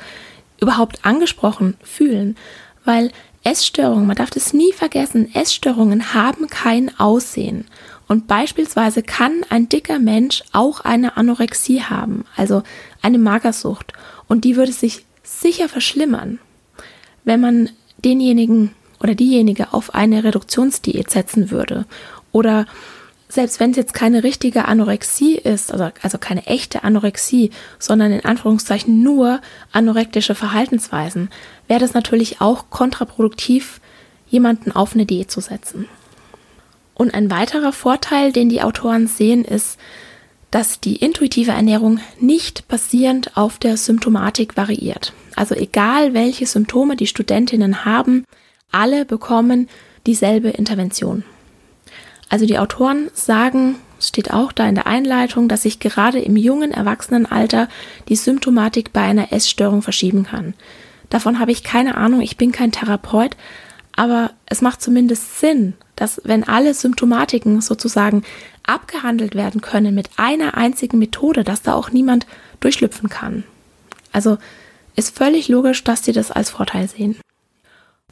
überhaupt 0.61 1.05
angesprochen 1.05 1.77
fühlen, 1.83 2.37
weil 2.85 3.11
Essstörungen, 3.45 4.07
man 4.07 4.17
darf 4.17 4.31
das 4.31 4.55
nie 4.55 4.73
vergessen, 4.73 5.33
Essstörungen 5.35 6.15
haben 6.15 6.49
kein 6.49 6.99
Aussehen. 6.99 7.67
Und 8.09 8.27
beispielsweise 8.27 9.03
kann 9.03 9.45
ein 9.51 9.69
dicker 9.69 9.99
Mensch 9.99 10.43
auch 10.53 10.81
eine 10.81 11.17
Anorexie 11.17 11.83
haben, 11.83 12.25
also 12.37 12.63
eine 13.03 13.19
Magersucht. 13.19 13.93
Und 14.29 14.45
die 14.45 14.57
würde 14.57 14.73
sich 14.73 15.05
sicher 15.23 15.69
verschlimmern, 15.69 16.39
wenn 17.25 17.41
man 17.41 17.71
denjenigen 18.05 18.75
oder 19.05 19.15
diejenige 19.15 19.75
auf 19.75 19.95
eine 19.95 20.25
Reduktionsdiät 20.25 21.11
setzen 21.11 21.51
würde. 21.51 21.85
Oder 22.33 22.65
selbst 23.29 23.61
wenn 23.61 23.73
es 23.73 23.77
jetzt 23.77 23.93
keine 23.93 24.25
richtige 24.25 24.65
Anorexie 24.65 25.35
ist, 25.35 25.71
also, 25.71 25.91
also 26.01 26.17
keine 26.17 26.47
echte 26.47 26.85
Anorexie, 26.85 27.51
sondern 27.79 28.13
in 28.13 28.25
Anführungszeichen 28.25 29.03
nur 29.03 29.43
anorektische 29.73 30.35
Verhaltensweisen, 30.35 31.29
wäre 31.69 31.81
das 31.81 31.93
natürlich 31.93 32.41
auch 32.41 32.71
kontraproduktiv, 32.71 33.83
jemanden 34.27 34.73
auf 34.73 34.95
eine 34.95 35.05
Diät 35.05 35.31
zu 35.31 35.43
setzen. 35.43 35.87
Und 36.95 37.13
ein 37.13 37.31
weiterer 37.31 37.73
Vorteil, 37.73 38.33
den 38.33 38.49
die 38.49 38.63
Autoren 38.63 39.07
sehen, 39.07 39.45
ist, 39.45 39.79
dass 40.51 40.81
die 40.81 40.97
intuitive 40.97 41.51
Ernährung 41.51 42.01
nicht 42.21 42.69
basierend 42.69 43.37
auf 43.37 43.59
der 43.59 43.77
Symptomatik 43.77 44.57
variiert. 44.57 45.13
Also 45.37 45.55
egal, 45.55 46.15
welche 46.15 46.47
Symptome 46.47 46.97
die 46.97 47.09
Studentinnen 47.09 47.85
haben, 47.85 48.25
alle 48.75 49.05
bekommen 49.05 49.69
dieselbe 50.07 50.51
Intervention. 50.51 51.25
Also 52.29 52.47
die 52.47 52.59
Autoren 52.59 53.11
sagen, 53.15 53.77
steht 54.01 54.33
auch 54.33 54.53
da 54.53 54.67
in 54.69 54.75
der 54.75 54.87
Einleitung, 54.87 55.49
dass 55.49 55.63
sich 55.63 55.79
gerade 55.79 56.19
im 56.19 56.37
jungen 56.37 56.73
Erwachsenenalter 56.73 57.69
die 58.09 58.17
Symptomatik 58.17 58.93
bei 58.93 59.03
einer 59.03 59.33
Essstörung 59.33 59.83
verschieben 59.83 60.25
kann. 60.25 60.55
Davon 61.11 61.39
habe 61.39 61.53
ich 61.53 61.63
keine 61.63 61.97
Ahnung, 61.97 62.21
ich 62.21 62.37
bin 62.37 62.51
kein 62.51 62.73
Therapeut, 62.73 63.37
aber 63.95 64.33
es 64.47 64.61
macht 64.61 64.83
zumindest 64.83 65.39
Sinn, 65.39 65.75
dass 65.95 66.21
wenn 66.25 66.43
alle 66.43 66.75
Symptomatiken 66.75 67.61
sozusagen 67.61 68.25
abgehandelt 68.67 69.35
werden 69.37 69.61
können 69.61 69.95
mit 69.95 70.11
einer 70.17 70.57
einzigen 70.57 70.99
Methode, 70.99 71.45
dass 71.45 71.63
da 71.63 71.75
auch 71.75 71.91
niemand 71.91 72.27
durchschlüpfen 72.61 73.09
kann. 73.09 73.45
Also 74.13 74.39
ist 74.97 75.17
völlig 75.17 75.49
logisch, 75.49 75.85
dass 75.85 76.05
sie 76.05 76.13
das 76.13 76.31
als 76.31 76.51
Vorteil 76.51 76.89
sehen. 76.89 77.17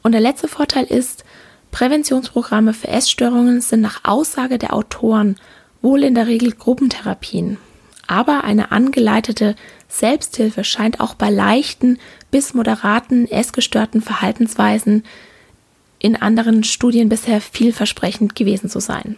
Und 0.03 0.11
der 0.11 0.21
letzte 0.21 0.47
Vorteil 0.47 0.85
ist, 0.85 1.23
Präventionsprogramme 1.71 2.73
für 2.73 2.89
Essstörungen 2.89 3.61
sind 3.61 3.81
nach 3.81 4.01
Aussage 4.03 4.59
der 4.59 4.73
Autoren 4.73 5.37
wohl 5.81 6.03
in 6.03 6.13
der 6.13 6.27
Regel 6.27 6.51
Gruppentherapien. 6.51 7.57
Aber 8.05 8.43
eine 8.43 8.71
angeleitete 8.71 9.55
Selbsthilfe 9.87 10.63
scheint 10.63 10.99
auch 10.99 11.15
bei 11.15 11.29
leichten 11.29 11.99
bis 12.31 12.53
moderaten 12.53 13.29
essgestörten 13.29 14.01
Verhaltensweisen 14.01 15.03
in 15.99 16.15
anderen 16.15 16.63
Studien 16.63 17.09
bisher 17.09 17.39
vielversprechend 17.41 18.35
gewesen 18.35 18.69
zu 18.69 18.79
sein. 18.79 19.17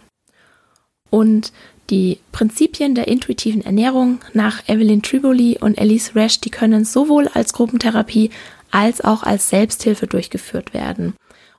Und 1.10 1.52
die 1.90 2.18
Prinzipien 2.32 2.94
der 2.94 3.08
intuitiven 3.08 3.64
Ernährung 3.64 4.18
nach 4.34 4.68
Evelyn 4.68 5.02
Triboli 5.02 5.58
und 5.60 5.78
Elise 5.78 6.14
Resch, 6.14 6.40
die 6.40 6.50
können 6.50 6.84
sowohl 6.84 7.28
als 7.28 7.52
Gruppentherapie 7.52 8.30
als 8.70 9.00
auch 9.00 9.22
als 9.22 9.48
Selbsthilfe 9.48 10.06
durchgeführt 10.06 10.74
werden. 10.74 11.14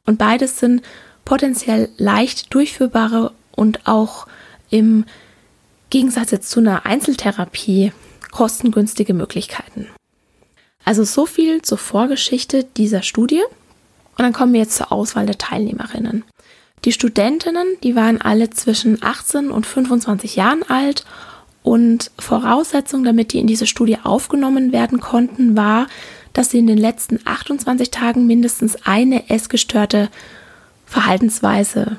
Und 0.05 0.17
beides 0.17 0.59
sind 0.59 0.81
potenziell 1.25 1.89
leicht 1.97 2.53
durchführbare 2.53 3.33
und 3.51 3.87
auch 3.87 4.27
im 4.69 5.05
Gegensatz 5.89 6.31
jetzt 6.31 6.49
zu 6.49 6.59
einer 6.59 6.85
Einzeltherapie 6.85 7.91
kostengünstige 8.31 9.13
Möglichkeiten. 9.13 9.87
Also 10.85 11.03
so 11.03 11.25
viel 11.25 11.61
zur 11.61 11.77
Vorgeschichte 11.77 12.63
dieser 12.63 13.01
Studie. 13.01 13.41
Und 14.17 14.23
dann 14.23 14.33
kommen 14.33 14.53
wir 14.53 14.61
jetzt 14.61 14.77
zur 14.77 14.91
Auswahl 14.91 15.25
der 15.25 15.37
Teilnehmerinnen. 15.37 16.23
Die 16.85 16.91
Studentinnen, 16.91 17.67
die 17.83 17.95
waren 17.95 18.21
alle 18.21 18.49
zwischen 18.51 19.03
18 19.03 19.51
und 19.51 19.65
25 19.65 20.35
Jahren 20.35 20.63
alt 20.63 21.05
und 21.63 22.11
Voraussetzung, 22.17 23.03
damit 23.03 23.33
die 23.33 23.39
in 23.39 23.47
diese 23.47 23.67
Studie 23.67 23.97
aufgenommen 24.01 24.71
werden 24.71 24.99
konnten, 25.01 25.57
war, 25.57 25.87
dass 26.37 26.51
sie 26.51 26.59
in 26.59 26.67
den 26.67 26.77
letzten 26.77 27.19
28 27.25 27.89
Tagen 27.89 28.27
mindestens 28.27 28.77
eine 28.85 29.27
essgestörte 29.31 30.09
Verhaltensweise 30.85 31.97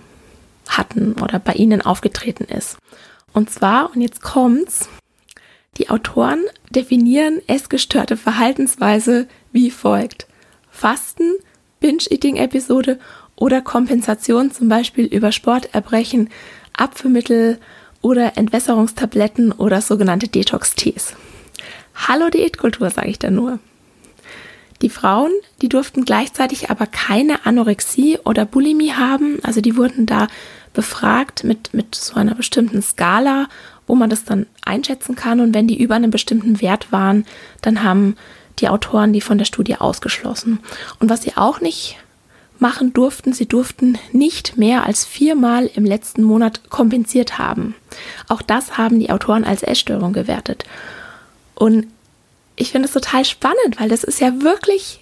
hatten 0.68 1.14
oder 1.20 1.40
bei 1.40 1.54
ihnen 1.54 1.82
aufgetreten 1.82 2.44
ist. 2.44 2.78
Und 3.32 3.50
zwar, 3.50 3.90
und 3.92 4.00
jetzt 4.00 4.22
kommt's, 4.22 4.88
Die 5.76 5.90
Autoren 5.90 6.44
definieren 6.70 7.40
essgestörte 7.48 8.16
Verhaltensweise 8.16 9.26
wie 9.50 9.72
folgt. 9.72 10.28
Fasten, 10.70 11.34
Binge-Eating-Episode 11.80 13.00
oder 13.34 13.60
Kompensation 13.60 14.52
zum 14.52 14.68
Beispiel 14.68 15.06
über 15.06 15.32
Sporterbrechen, 15.32 16.30
Abführmittel 16.76 17.58
oder 18.02 18.36
Entwässerungstabletten 18.36 19.50
oder 19.50 19.80
sogenannte 19.80 20.28
Detox-Tees. 20.28 21.14
Hallo 22.06 22.30
Diätkultur, 22.30 22.90
sage 22.90 23.08
ich 23.08 23.18
da 23.18 23.30
nur. 23.30 23.58
Die 24.82 24.90
Frauen, 24.90 25.32
die 25.60 25.68
durften 25.68 26.04
gleichzeitig 26.04 26.70
aber 26.70 26.86
keine 26.86 27.44
Anorexie 27.46 28.18
oder 28.24 28.44
Bulimie 28.44 28.92
haben, 28.92 29.38
also 29.42 29.60
die 29.60 29.76
wurden 29.76 30.06
da 30.06 30.28
befragt 30.72 31.42
mit, 31.42 31.74
mit 31.74 31.94
so 31.94 32.14
einer 32.14 32.34
bestimmten 32.34 32.82
Skala, 32.82 33.48
wo 33.86 33.94
man 33.94 34.10
das 34.10 34.24
dann 34.24 34.46
einschätzen 34.64 35.16
kann 35.16 35.40
und 35.40 35.54
wenn 35.54 35.66
die 35.66 35.80
über 35.80 35.96
einem 35.96 36.10
bestimmten 36.10 36.60
Wert 36.60 36.92
waren, 36.92 37.26
dann 37.62 37.82
haben 37.82 38.16
die 38.60 38.68
Autoren 38.68 39.12
die 39.12 39.20
von 39.20 39.38
der 39.38 39.44
Studie 39.44 39.76
ausgeschlossen. 39.76 40.60
Und 41.00 41.10
was 41.10 41.22
sie 41.22 41.36
auch 41.36 41.60
nicht 41.60 41.96
machen 42.58 42.92
durften, 42.92 43.32
sie 43.32 43.46
durften 43.46 43.98
nicht 44.12 44.56
mehr 44.56 44.84
als 44.84 45.04
viermal 45.04 45.70
im 45.74 45.84
letzten 45.84 46.22
Monat 46.22 46.68
kompensiert 46.70 47.38
haben. 47.38 47.74
Auch 48.28 48.42
das 48.42 48.76
haben 48.76 48.98
die 48.98 49.10
Autoren 49.10 49.44
als 49.44 49.62
Essstörung 49.62 50.12
gewertet. 50.12 50.64
Und 51.54 51.86
ich 52.58 52.72
finde 52.72 52.86
es 52.86 52.94
total 52.94 53.24
spannend, 53.24 53.78
weil 53.78 53.88
das 53.88 54.04
ist 54.04 54.20
ja 54.20 54.42
wirklich 54.42 55.00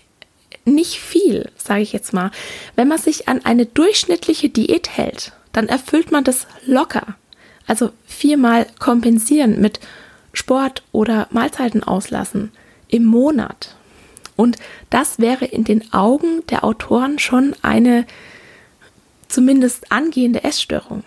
nicht 0.65 1.01
viel, 1.01 1.51
sage 1.57 1.83
ich 1.83 1.93
jetzt 1.93 2.13
mal. 2.13 2.31
Wenn 2.75 2.89
man 2.89 2.99
sich 2.99 3.29
an 3.29 3.45
eine 3.45 3.67
durchschnittliche 3.67 4.49
Diät 4.49 4.91
hält, 4.91 5.33
dann 5.53 5.69
erfüllt 5.69 6.13
man 6.13 6.25
das 6.25 6.47
locker. 6.67 7.17
Also 7.67 7.91
viermal 8.07 8.67
kompensieren 8.79 9.61
mit 9.61 9.81
Sport 10.33 10.83
oder 10.93 11.29
Mahlzeiten 11.31 11.83
auslassen 11.83 12.53
im 12.89 13.05
Monat. 13.05 13.75
Und 14.37 14.59
das 14.91 15.19
wäre 15.19 15.47
in 15.47 15.65
den 15.65 15.93
Augen 15.95 16.47
der 16.49 16.63
Autoren 16.63 17.19
schon 17.19 17.57
eine 17.63 18.07
zumindest 19.29 19.91
angehende 19.91 20.45
Essstörung. 20.45 21.05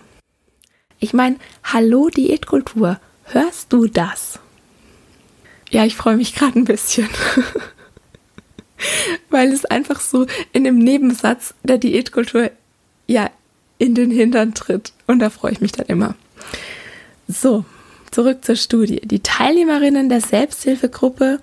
Ich 0.99 1.13
meine, 1.13 1.37
hallo 1.63 2.09
Diätkultur, 2.09 2.99
hörst 3.25 3.71
du 3.71 3.85
das? 3.87 4.39
Ja, 5.69 5.85
ich 5.85 5.95
freue 5.95 6.17
mich 6.17 6.35
gerade 6.35 6.57
ein 6.59 6.65
bisschen. 6.65 7.09
Weil 9.29 9.51
es 9.51 9.65
einfach 9.65 9.99
so 9.99 10.25
in 10.53 10.63
dem 10.63 10.79
Nebensatz 10.79 11.53
der 11.63 11.77
Diätkultur 11.77 12.49
ja 13.07 13.29
in 13.77 13.95
den 13.95 14.11
Hintern 14.11 14.53
tritt. 14.53 14.93
Und 15.07 15.19
da 15.19 15.29
freue 15.29 15.51
ich 15.51 15.61
mich 15.61 15.71
dann 15.71 15.87
immer. 15.87 16.15
So, 17.27 17.65
zurück 18.11 18.43
zur 18.43 18.55
Studie. 18.55 19.01
Die 19.03 19.21
Teilnehmerinnen 19.21 20.09
der 20.09 20.21
Selbsthilfegruppe 20.21 21.39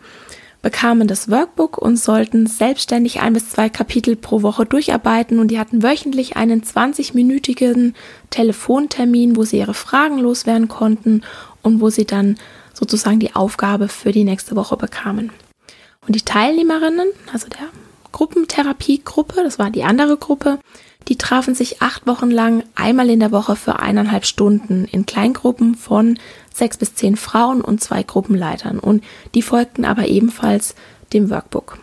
bekamen 0.63 1.07
das 1.07 1.31
Workbook 1.31 1.79
und 1.79 1.97
sollten 1.97 2.47
selbstständig 2.47 3.21
ein 3.21 3.35
bis 3.35 3.51
zwei 3.51 3.69
Kapitel 3.69 4.17
pro 4.17 4.43
Woche 4.43 4.67
durcharbeiten 4.67 5.39
und 5.39 5.49
die 5.49 5.61
hatten 5.61 5.83
wöchentlich 5.83 6.37
einen 6.37 6.63
20-minütigen 6.63 7.95
Telefontermin, 8.31 9.37
wo 9.37 9.45
sie 9.45 9.59
ihre 9.59 9.75
Fragen 9.75 10.19
loswerden 10.19 10.67
konnten 10.67 11.23
und 11.63 11.81
wo 11.81 11.91
sie 11.91 12.05
dann 12.05 12.37
sozusagen 12.77 13.21
die 13.21 13.35
Aufgabe 13.35 13.89
für 13.89 14.13
die 14.13 14.25
nächste 14.25 14.55
Woche 14.55 14.77
bekamen. 14.77 15.33
Und 16.07 16.15
die 16.15 16.23
Teilnehmerinnen, 16.23 17.09
also 17.33 17.49
der 17.49 17.69
Gruppentherapiegruppe, 18.13 19.43
das 19.43 19.59
war 19.59 19.71
die 19.71 19.85
andere 19.85 20.17
Gruppe, 20.17 20.59
die 21.09 21.17
trafen 21.17 21.55
sich 21.55 21.83
acht 21.83 22.07
Wochen 22.07 22.31
lang 22.31 22.65
einmal 22.75 23.09
in 23.11 23.21
der 23.21 23.33
Woche 23.33 23.57
für 23.57 23.79
eineinhalb 23.79 24.27
Stunden 24.27 24.87
in 24.91 25.07
Kleingruppen 25.07 25.75
von 25.75 26.19
sechs 26.53 26.77
bis 26.77 26.95
zehn 26.95 27.17
Frauen 27.17 27.61
und 27.61 27.81
zwei 27.81 28.03
Gruppenleitern 28.03 28.79
und 28.79 29.05
die 29.35 29.43
folgten 29.43 29.85
aber 29.85 30.09
ebenfalls 30.09 30.75
dem 31.13 31.31
Workbook. 31.31 31.79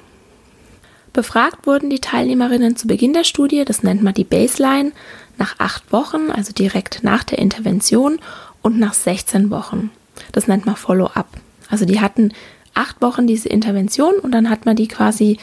Befragt 1.13 1.67
wurden 1.67 1.89
die 1.89 1.99
Teilnehmerinnen 1.99 2.75
zu 2.75 2.87
Beginn 2.87 3.13
der 3.13 3.23
Studie, 3.23 3.63
das 3.65 3.83
nennt 3.83 4.01
man 4.01 4.15
die 4.15 4.23
Baseline, 4.23 4.91
nach 5.37 5.55
acht 5.59 5.91
Wochen, 5.91 6.31
also 6.31 6.51
direkt 6.51 7.03
nach 7.03 7.23
der 7.23 7.39
Intervention 7.39 8.19
und 8.61 8.79
nach 8.79 8.93
16 8.93 9.49
Wochen. 9.49 9.91
Das 10.31 10.47
nennt 10.47 10.65
man 10.65 10.75
Follow-up. 10.75 11.27
Also 11.69 11.85
die 11.85 12.01
hatten 12.01 12.33
acht 12.73 13.01
Wochen 13.01 13.27
diese 13.27 13.49
Intervention 13.49 14.15
und 14.15 14.31
dann 14.31 14.49
hat 14.49 14.65
man 14.65 14.75
die 14.75 14.87
quasi 14.87 15.37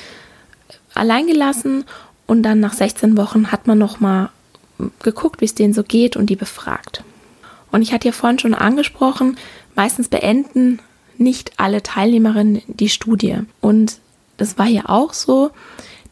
allein 0.94 1.26
gelassen 1.26 1.84
und 2.26 2.42
dann 2.42 2.60
nach 2.60 2.72
16 2.72 3.16
Wochen 3.16 3.52
hat 3.52 3.66
man 3.66 3.78
nochmal 3.78 4.30
geguckt, 5.02 5.40
wie 5.40 5.46
es 5.46 5.54
denen 5.54 5.74
so 5.74 5.82
geht 5.82 6.16
und 6.16 6.26
die 6.26 6.36
befragt. 6.36 7.04
Und 7.70 7.82
ich 7.82 7.92
hatte 7.92 8.08
ja 8.08 8.12
vorhin 8.12 8.38
schon 8.38 8.54
angesprochen, 8.54 9.36
meistens 9.74 10.08
beenden 10.08 10.80
nicht 11.18 11.52
alle 11.58 11.82
Teilnehmerinnen 11.82 12.62
die 12.66 12.88
Studie. 12.88 13.38
Und 13.60 13.98
das 14.36 14.58
war 14.58 14.66
hier 14.66 14.88
auch 14.88 15.12
so. 15.12 15.50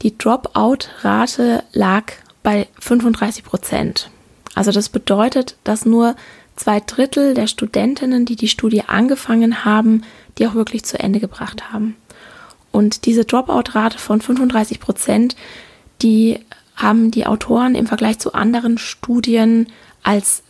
Die 0.03 0.16
Dropout-Rate 0.16 1.64
lag 1.73 2.12
bei 2.42 2.68
35 2.79 3.42
Prozent. 3.42 4.11
Also 4.55 4.71
das 4.71 4.88
bedeutet, 4.88 5.57
dass 5.64 5.87
nur 5.87 6.14
zwei 6.59 6.81
Drittel 6.81 7.35
der 7.35 7.47
Studentinnen, 7.47 8.25
die 8.25 8.37
die 8.37 8.49
Studie 8.49 8.83
angefangen 8.87 9.64
haben, 9.64 10.03
die 10.37 10.47
auch 10.47 10.55
wirklich 10.55 10.85
zu 10.85 10.99
Ende 10.99 11.21
gebracht 11.21 11.73
haben. 11.73 11.97
Und 12.73 13.07
diese 13.07 13.25
Dropout-Rate 13.25 13.99
von 13.99 14.21
35 14.21 14.81
Prozent, 14.81 15.37
die 16.03 16.38
haben 16.77 17.11
die 17.11 17.27
Autoren 17.27 17.75
im 17.75 17.87
Vergleich 17.87 18.18
zu 18.18 18.35
anderen 18.35 18.79
Studien 18.79 19.68
als 20.03 20.42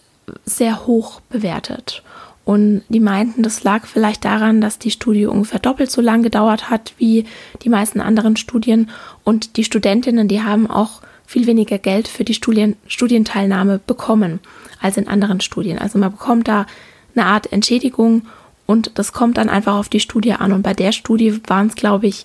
sehr 0.45 0.87
hoch 0.87 1.21
bewertet. 1.31 2.03
Und 2.45 2.83
die 2.89 3.01
meinten, 3.01 3.43
das 3.43 3.63
lag 3.63 3.87
vielleicht 3.87 4.25
daran, 4.25 4.61
dass 4.61 4.79
die 4.79 4.91
Studie 4.91 5.27
ungefähr 5.27 5.61
doppelt 5.61 5.91
so 5.91 6.01
lang 6.01 6.23
gedauert 6.23 6.71
hat 6.71 6.95
wie 6.97 7.25
die 7.63 7.69
meisten 7.69 8.01
anderen 8.01 8.37
Studien. 8.37 8.91
Und 9.25 9.57
die 9.59 9.65
Studentinnen, 9.65 10.29
die 10.29 10.43
haben 10.43 10.71
auch 10.71 11.03
viel 11.27 11.47
weniger 11.47 11.79
Geld 11.79 12.09
für 12.09 12.25
die 12.25 12.33
Studien, 12.33 12.77
Studienteilnahme 12.87 13.81
bekommen 13.87 14.41
als 14.81 14.97
in 14.97 15.09
anderen 15.09 15.41
Studien. 15.41 15.79
Also 15.79 15.99
man 15.99 16.11
bekommt 16.11 16.49
da 16.49 16.67
eine 17.15 17.27
Art 17.27 17.53
Entschädigung 17.53 18.23
und 18.67 18.93
das 18.99 19.13
kommt 19.13 19.39
dann 19.39 19.49
einfach 19.49 19.77
auf 19.77 19.89
die 19.89 20.01
Studie 20.01 20.35
an. 20.35 20.53
Und 20.53 20.63
bei 20.63 20.75
der 20.75 20.93
Studie 20.93 21.41
waren 21.47 21.69
es, 21.69 21.75
glaube 21.75 22.07
ich, 22.07 22.25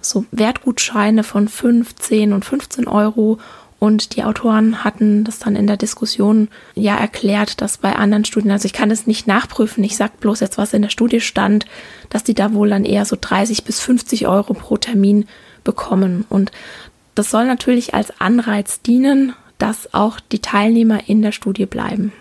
so 0.00 0.24
Wertgutscheine 0.32 1.22
von 1.22 1.48
5, 1.48 1.94
10 1.94 2.32
und 2.32 2.44
15 2.44 2.88
Euro. 2.88 3.38
Und 3.78 4.16
die 4.16 4.24
Autoren 4.24 4.82
hatten 4.82 5.24
das 5.24 5.38
dann 5.38 5.56
in 5.56 5.66
der 5.66 5.76
Diskussion 5.76 6.48
ja 6.74 6.96
erklärt, 6.96 7.60
dass 7.60 7.78
bei 7.78 7.94
anderen 7.96 8.24
Studien, 8.24 8.50
also 8.50 8.66
ich 8.66 8.72
kann 8.72 8.88
das 8.88 9.06
nicht 9.06 9.26
nachprüfen, 9.26 9.84
ich 9.84 9.96
sage 9.96 10.14
bloß 10.20 10.40
jetzt, 10.40 10.58
was 10.58 10.72
in 10.72 10.82
der 10.82 10.88
Studie 10.88 11.20
stand, 11.20 11.66
dass 12.10 12.24
die 12.24 12.34
da 12.34 12.54
wohl 12.54 12.70
dann 12.70 12.84
eher 12.84 13.04
so 13.04 13.16
30 13.20 13.64
bis 13.64 13.80
50 13.80 14.26
Euro 14.26 14.54
pro 14.54 14.76
Termin 14.76 15.26
bekommen. 15.64 16.24
Und 16.28 16.50
das 17.14 17.30
soll 17.30 17.46
natürlich 17.46 17.94
als 17.94 18.20
Anreiz 18.20 18.80
dienen, 18.80 19.34
dass 19.58 19.94
auch 19.94 20.20
die 20.20 20.40
Teilnehmer 20.40 21.08
in 21.08 21.22
der 21.22 21.32
Studie 21.32 21.66
bleiben. 21.66 22.12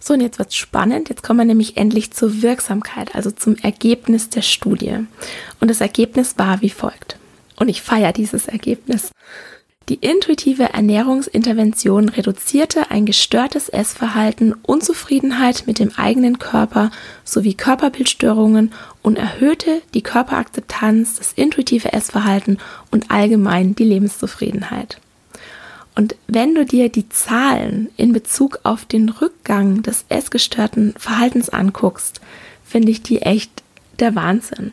So, 0.00 0.14
und 0.14 0.20
jetzt 0.20 0.38
wird's 0.38 0.56
spannend. 0.56 1.08
Jetzt 1.08 1.22
kommen 1.22 1.40
wir 1.40 1.44
nämlich 1.44 1.76
endlich 1.76 2.12
zur 2.12 2.42
Wirksamkeit, 2.42 3.14
also 3.14 3.30
zum 3.30 3.56
Ergebnis 3.56 4.30
der 4.30 4.42
Studie. 4.42 5.06
Und 5.60 5.68
das 5.68 5.80
Ergebnis 5.80 6.38
war 6.38 6.60
wie 6.62 6.70
folgt. 6.70 7.18
Und 7.56 7.68
ich 7.68 7.82
feiere 7.82 8.12
dieses 8.12 8.46
Ergebnis. 8.46 9.10
Die 9.88 9.94
intuitive 9.94 10.64
Ernährungsintervention 10.74 12.10
reduzierte 12.10 12.90
ein 12.90 13.06
gestörtes 13.06 13.70
Essverhalten, 13.70 14.54
Unzufriedenheit 14.62 15.64
mit 15.66 15.78
dem 15.78 15.92
eigenen 15.96 16.38
Körper 16.38 16.90
sowie 17.24 17.54
Körperbildstörungen 17.54 18.72
und 19.02 19.16
erhöhte 19.16 19.80
die 19.94 20.02
Körperakzeptanz, 20.02 21.14
das 21.14 21.32
intuitive 21.32 21.94
Essverhalten 21.94 22.58
und 22.90 23.10
allgemein 23.10 23.74
die 23.74 23.84
Lebenszufriedenheit. 23.84 25.00
Und 25.98 26.14
wenn 26.28 26.54
du 26.54 26.64
dir 26.64 26.90
die 26.90 27.08
Zahlen 27.08 27.90
in 27.96 28.12
Bezug 28.12 28.60
auf 28.62 28.84
den 28.84 29.08
Rückgang 29.08 29.82
des 29.82 30.04
essgestörten 30.08 30.94
Verhaltens 30.96 31.48
anguckst, 31.48 32.20
finde 32.64 32.92
ich 32.92 33.02
die 33.02 33.22
echt 33.22 33.50
der 33.98 34.14
Wahnsinn. 34.14 34.72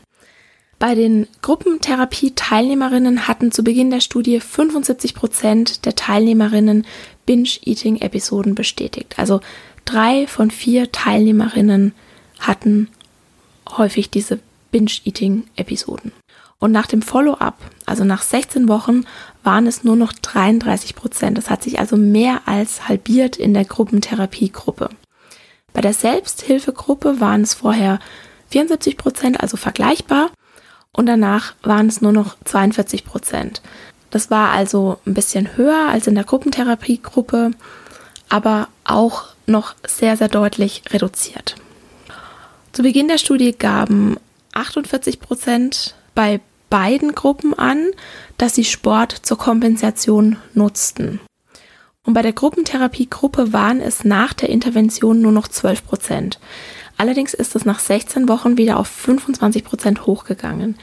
Bei 0.78 0.94
den 0.94 1.26
Gruppentherapie-Teilnehmerinnen 1.42 3.28
hatten 3.28 3.52
zu 3.52 3.64
Beginn 3.64 3.90
der 3.90 4.02
Studie 4.02 4.40
75 4.40 5.16
Prozent 5.16 5.86
der 5.88 5.96
Teilnehmerinnen 5.96 6.86
Binge-Eating-Episoden 7.26 8.54
bestätigt. 8.54 9.16
Also 9.18 9.42
drei 9.84 10.28
von 10.28 10.52
vier 10.52 10.92
Teilnehmerinnen 10.92 11.96
hatten 12.38 12.88
häufig 13.68 14.12
diese 14.12 14.38
Binge-Eating-Episoden. 14.70 16.12
Und 16.60 16.72
nach 16.72 16.88
dem 16.88 17.02
Follow-up, 17.02 17.58
also 17.86 18.04
nach 18.04 18.22
16 18.22 18.68
Wochen, 18.68 19.06
waren 19.44 19.68
es 19.68 19.84
nur 19.84 19.96
noch 19.96 20.13
33 20.13 20.96
Prozent. 20.96 21.38
Das 21.38 21.50
hat 21.50 21.63
sich 21.63 21.80
also 21.80 21.98
mehr 21.98 22.41
als 22.46 22.88
halbiert 22.88 23.38
in 23.38 23.54
der 23.54 23.65
Gruppentherapiegruppe. 23.65 24.89
Bei 25.74 25.82
der 25.82 25.94
Selbsthilfegruppe 25.94 27.20
waren 27.20 27.41
es 27.41 27.54
vorher 27.54 28.00
74 28.50 28.98
Prozent, 28.98 29.41
also 29.41 29.58
vergleichbar. 29.58 30.32
Und 30.94 31.08
danach 31.08 31.56
waren 31.62 31.88
es 31.88 32.02
nur 32.02 32.13
noch 32.13 32.38
42 32.46 33.04
Prozent. 33.04 33.62
Das 34.10 34.32
war 34.32 34.52
also 34.52 35.00
ein 35.06 35.13
bisschen 35.13 35.58
höher 35.58 35.89
als 35.89 36.08
in 36.08 36.15
der 36.15 36.24
Gruppentherapiegruppe, 36.24 37.52
aber 38.30 38.70
auch 38.86 39.26
noch 39.46 39.76
sehr, 39.86 40.15
sehr 40.15 40.30
deutlich 40.30 40.84
reduziert. 40.89 41.56
Zu 42.72 42.84
Beginn 42.84 43.10
der 43.10 43.18
Studie 43.18 43.52
gaben 43.52 44.18
48 44.54 45.20
Prozent 45.20 45.96
bei 46.15 46.41
beiden 46.69 47.13
Gruppen 47.13 47.54
an, 47.54 47.91
dass 48.38 48.56
sie 48.56 48.65
Sport 48.65 49.12
zur 49.12 49.38
Kompensation 49.38 50.38
nutzten. 50.54 51.19
Und 52.04 52.13
bei 52.13 52.21
der 52.21 52.34
Gruppentherapiegruppe 52.34 53.54
waren 53.54 53.82
es 53.82 54.04
nach 54.04 54.34
der 54.34 54.49
Intervention 54.49 55.21
nur 55.21 55.32
noch 55.32 55.47
12 55.47 55.86
Prozent. 55.86 56.39
Allerdings 56.97 57.34
ist 57.34 57.56
es 57.56 57.65
nach 57.65 57.80
16 57.80 58.30
Wochen 58.30 58.58
wieder 58.58 58.78
auf 58.78 58.88
25 58.88 59.63
Prozent 59.63 60.06
hochgegangen. 60.06 60.75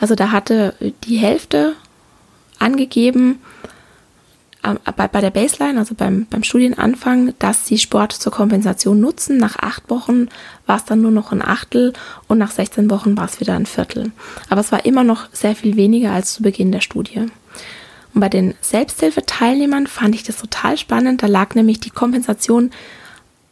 Also 0.00 0.14
da 0.14 0.30
hatte 0.30 0.74
die 1.04 1.16
Hälfte 1.16 1.74
angegeben, 2.58 3.40
bei, 4.62 5.08
bei 5.08 5.20
der 5.20 5.30
Baseline, 5.30 5.78
also 5.78 5.94
beim, 5.94 6.26
beim 6.28 6.42
Studienanfang, 6.42 7.34
dass 7.38 7.66
sie 7.66 7.78
Sport 7.78 8.12
zur 8.12 8.32
Kompensation 8.32 9.00
nutzen. 9.00 9.38
Nach 9.38 9.56
acht 9.56 9.88
Wochen 9.88 10.28
war 10.66 10.76
es 10.76 10.84
dann 10.84 11.00
nur 11.00 11.10
noch 11.10 11.32
ein 11.32 11.42
Achtel 11.42 11.92
und 12.26 12.38
nach 12.38 12.50
16 12.50 12.90
Wochen 12.90 13.16
war 13.16 13.26
es 13.26 13.40
wieder 13.40 13.54
ein 13.54 13.66
Viertel. 13.66 14.12
Aber 14.48 14.60
es 14.60 14.72
war 14.72 14.84
immer 14.84 15.04
noch 15.04 15.28
sehr 15.32 15.54
viel 15.54 15.76
weniger 15.76 16.12
als 16.12 16.34
zu 16.34 16.42
Beginn 16.42 16.72
der 16.72 16.80
Studie. 16.80 17.26
Und 18.14 18.20
bei 18.20 18.28
den 18.28 18.54
Selbsthilfeteilnehmern 18.60 19.86
fand 19.86 20.14
ich 20.14 20.24
das 20.24 20.38
total 20.38 20.76
spannend. 20.76 21.22
Da 21.22 21.26
lag 21.26 21.54
nämlich 21.54 21.80
die 21.80 21.90
Kompensation 21.90 22.70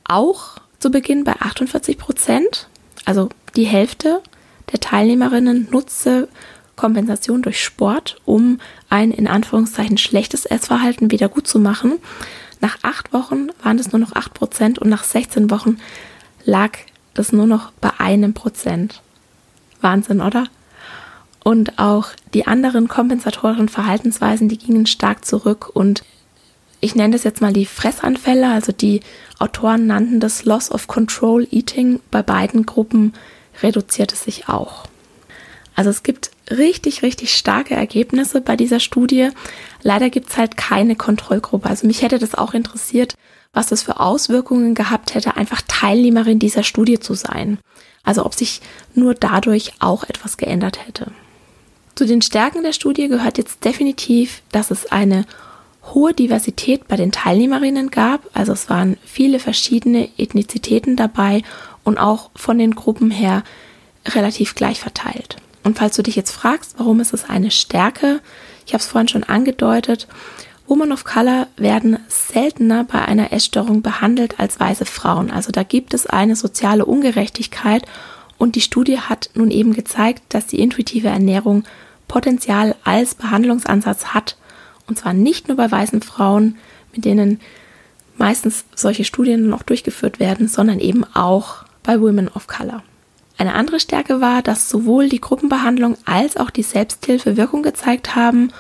auch 0.05 0.59
zu 0.79 0.90
Beginn 0.90 1.25
bei 1.25 1.35
48 1.38 1.99
Prozent. 1.99 2.69
Also 3.05 3.29
die 3.55 3.64
Hälfte 3.64 4.21
der 4.73 4.81
Teilnehmerinnen 4.81 5.69
nutzte 5.71 6.29
Kompensation 6.77 7.43
durch 7.43 7.62
Sport, 7.62 8.21
um 8.25 8.59
ein 8.89 9.11
in 9.11 9.27
Anführungszeichen 9.27 9.99
schlechtes 9.99 10.47
Essverhalten 10.47 11.11
wieder 11.11 11.29
gut 11.29 11.47
zu 11.47 11.59
machen. 11.59 11.95
Nach 12.61 12.79
acht 12.83 13.12
Wochen 13.12 13.49
waren 13.62 13.79
es 13.79 13.93
nur 13.93 13.99
noch 13.99 14.12
acht 14.12 14.35
Prozent 14.35 14.79
und 14.79 14.89
nach 14.89 15.05
16 15.05 15.51
Wochen 15.51 15.79
lag 16.45 16.73
das 17.15 17.33
nur 17.33 17.47
noch 17.47 17.73
bei 17.81 17.91
einem 17.99 18.35
Prozent. 18.35 19.03
Wahnsinn, 19.81 20.21
oder? 20.21 20.49
Und 21.43 21.79
auch 21.79 22.09
die 22.35 22.47
anderen 22.47 22.89
kompensatorischen 22.89 23.69
Verhaltensweisen, 23.69 24.49
die 24.49 24.59
gingen 24.59 24.87
stark 24.87 25.25
zurück 25.25 25.71
und 25.73 26.05
ich 26.81 26.95
nenne 26.95 27.15
das 27.15 27.25
jetzt 27.25 27.41
mal 27.41 27.53
die 27.53 27.67
Fressanfälle, 27.67 28.51
also 28.51 28.73
die 28.73 29.01
Autoren 29.39 29.87
nannten 29.87 30.21
das 30.21 30.45
Loss 30.45 30.71
of 30.71 30.89
Control 30.89 31.47
Eating 31.51 32.01
bei 32.11 32.23
beiden 32.23 32.67
Gruppen 32.67 33.12
reduzierte 33.62 34.17
sich 34.17 34.49
auch. 34.49 34.87
Also 35.75 35.91
es 35.91 36.03
gibt 36.03 36.31
richtig, 36.51 37.03
richtig 37.03 37.35
starke 37.35 37.75
Ergebnisse 37.75 38.41
bei 38.41 38.57
dieser 38.57 38.81
Studie. 38.81 39.31
Leider 39.83 40.11
gibt 40.11 40.31
es 40.31 40.37
halt 40.37 40.57
keine 40.57 40.97
Kontrollgruppe. 40.97 41.69
Also 41.69 41.87
mich 41.87 42.03
hätte 42.03 42.19
das 42.19 42.35
auch 42.35 42.55
interessiert, 42.55 43.15
was 43.53 43.69
das 43.69 43.83
für 43.83 44.01
Auswirkungen 44.01 44.75
gehabt 44.75 45.15
hätte, 45.15 45.37
einfach 45.37 45.63
Teilnehmerin 45.67 46.39
dieser 46.39 46.63
Studie 46.63 47.01
zu 47.01 47.15
sein. 47.15 47.59
Also 48.05 48.25
ob 48.25 48.35
sich 48.35 48.61
nur 48.95 49.15
dadurch 49.15 49.73
auch 49.79 50.05
etwas 50.05 50.37
geändert 50.37 50.87
hätte. 50.87 51.11
Zu 51.95 52.05
den 52.05 52.23
Stärken 52.23 52.63
der 52.63 52.75
Studie 52.75 53.09
gehört 53.09 53.39
jetzt 53.39 53.65
definitiv, 53.65 54.43
dass 54.53 54.71
es 54.71 54.93
eine 54.93 55.25
hohe 55.95 56.13
Diversität 56.13 56.89
bei 56.89 56.97
den 56.97 57.13
Teilnehmerinnen 57.13 57.91
gab. 57.91 58.29
Also 58.35 58.53
es 58.53 58.69
waren 58.69 58.99
viele 59.05 59.39
verschiedene 59.39 60.09
Ethnizitäten 60.19 60.97
dabei 60.97 61.43
und 61.85 61.99
auch 61.99 62.31
von 62.37 62.59
den 62.59 62.75
Gruppen 62.75 63.11
her 63.11 63.43
relativ 64.07 64.55
gleich 64.55 64.81
verteilt. 64.81 65.37
Und 65.67 65.77
falls 65.77 65.97
du 65.97 66.03
dich 66.05 66.15
jetzt 66.15 66.31
fragst, 66.31 66.77
warum 66.79 67.01
ist 67.01 67.13
es 67.13 67.29
eine 67.29 67.51
Stärke, 67.51 68.21
ich 68.67 68.73
habe 68.73 68.81
es 68.81 68.87
vorhin 68.87 69.09
schon 69.09 69.25
angedeutet, 69.25 70.07
Women 70.69 70.93
of 70.93 71.03
Color 71.03 71.49
werden 71.57 71.99
seltener 72.07 72.85
bei 72.85 73.03
einer 73.03 73.33
Essstörung 73.33 73.83
behandelt 73.83 74.39
als 74.39 74.61
weiße 74.61 74.85
Frauen. 74.85 75.29
Also 75.29 75.51
da 75.51 75.65
gibt 75.65 75.93
es 75.93 76.07
eine 76.07 76.37
soziale 76.37 76.85
Ungerechtigkeit 76.85 77.85
und 78.39 78.55
die 78.55 78.61
Studie 78.61 79.01
hat 79.01 79.31
nun 79.35 79.51
eben 79.51 79.75
gezeigt, 79.75 80.23
dass 80.29 80.47
die 80.47 80.61
intuitive 80.61 81.09
Ernährung 81.09 81.65
Potenzial 82.07 82.77
als 82.85 83.17
Behandlungsansatz 83.17 84.15
hat. 84.15 84.37
Und 84.87 84.99
zwar 85.01 85.15
nicht 85.15 85.49
nur 85.49 85.57
bei 85.57 85.69
weißen 85.69 86.01
Frauen, 86.01 86.59
mit 86.95 87.05
denen 87.05 87.41
meistens 88.17 88.67
solche 88.77 89.03
Studien 89.03 89.49
noch 89.49 89.65
durchgeführt 89.65 90.21
werden, 90.21 90.47
sondern 90.47 90.79
eben 90.79 91.03
auch 91.03 91.65
bei 91.83 92.01
Women 92.01 92.29
of 92.29 92.47
Color. 92.47 92.85
Eine 93.38 93.55
andere 93.55 93.81
Stärke 93.81 94.20
war, 94.20 94.42
dass 94.42 94.70
sowohl 94.70 95.09
die 95.09 95.20
Gruppenbehandlung 95.20 95.96
als 96.07 96.37
auch 96.37 96.51
die 96.51 96.62
Selbsthilfe 96.62 97.37
Wirkung 97.37 97.62
gezeigt 97.62 98.16
haben 98.16 98.51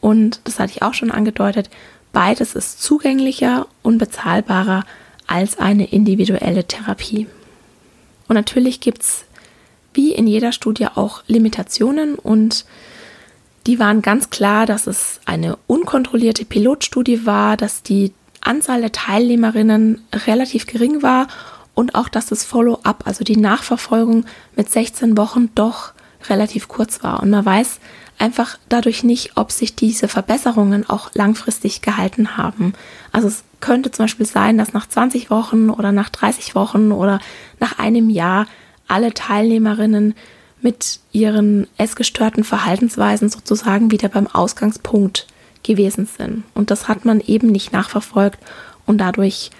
und, 0.00 0.40
das 0.44 0.58
hatte 0.58 0.72
ich 0.72 0.82
auch 0.82 0.94
schon 0.94 1.10
angedeutet, 1.10 1.70
beides 2.12 2.54
ist 2.54 2.82
zugänglicher 2.82 3.66
und 3.82 3.98
bezahlbarer 3.98 4.84
als 5.26 5.58
eine 5.58 5.86
individuelle 5.86 6.64
Therapie. 6.64 7.26
Und 8.28 8.34
natürlich 8.34 8.80
gibt 8.80 9.02
es 9.02 9.24
wie 9.94 10.12
in 10.12 10.26
jeder 10.26 10.52
Studie 10.52 10.88
auch 10.88 11.22
Limitationen 11.26 12.16
und 12.16 12.64
die 13.66 13.78
waren 13.78 14.02
ganz 14.02 14.30
klar, 14.30 14.66
dass 14.66 14.86
es 14.86 15.20
eine 15.24 15.56
unkontrollierte 15.66 16.44
Pilotstudie 16.44 17.24
war, 17.24 17.56
dass 17.56 17.82
die 17.82 18.12
Anzahl 18.40 18.82
der 18.82 18.92
Teilnehmerinnen 18.92 20.02
relativ 20.26 20.66
gering 20.66 21.02
war 21.02 21.28
und 21.74 21.94
auch, 21.94 22.08
dass 22.08 22.26
das 22.26 22.44
Follow-up, 22.44 23.04
also 23.06 23.24
die 23.24 23.36
Nachverfolgung 23.36 24.24
mit 24.56 24.70
16 24.70 25.16
Wochen 25.16 25.50
doch 25.54 25.92
relativ 26.28 26.68
kurz 26.68 27.02
war. 27.02 27.22
Und 27.22 27.30
man 27.30 27.44
weiß 27.44 27.80
einfach 28.18 28.58
dadurch 28.68 29.02
nicht, 29.02 29.36
ob 29.36 29.50
sich 29.50 29.74
diese 29.74 30.08
Verbesserungen 30.08 30.88
auch 30.88 31.10
langfristig 31.14 31.82
gehalten 31.82 32.36
haben. 32.36 32.72
Also 33.12 33.28
es 33.28 33.42
könnte 33.60 33.90
zum 33.90 34.04
Beispiel 34.04 34.26
sein, 34.26 34.58
dass 34.58 34.72
nach 34.72 34.88
20 34.88 35.30
Wochen 35.30 35.70
oder 35.70 35.90
nach 35.90 36.10
30 36.10 36.54
Wochen 36.54 36.92
oder 36.92 37.18
nach 37.60 37.78
einem 37.78 38.10
Jahr 38.10 38.46
alle 38.86 39.12
Teilnehmerinnen 39.14 40.14
mit 40.60 41.00
ihren 41.12 41.66
essgestörten 41.76 42.44
Verhaltensweisen 42.44 43.28
sozusagen 43.28 43.90
wieder 43.90 44.08
beim 44.08 44.26
Ausgangspunkt 44.26 45.26
gewesen 45.62 46.06
sind. 46.06 46.44
Und 46.54 46.70
das 46.70 46.88
hat 46.88 47.04
man 47.04 47.20
eben 47.20 47.48
nicht 47.48 47.72
nachverfolgt 47.72 48.38
und 48.86 48.98
dadurch 48.98 49.50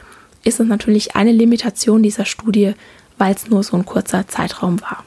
ist 0.44 0.60
es 0.60 0.66
natürlich 0.66 1.16
eine 1.16 1.32
Limitation 1.32 2.02
dieser 2.02 2.24
Studie, 2.24 2.74
weil 3.18 3.34
es 3.34 3.48
nur 3.48 3.62
so 3.62 3.76
ein 3.76 3.86
kurzer 3.86 4.28
Zeitraum 4.28 4.80
war. 4.82 5.04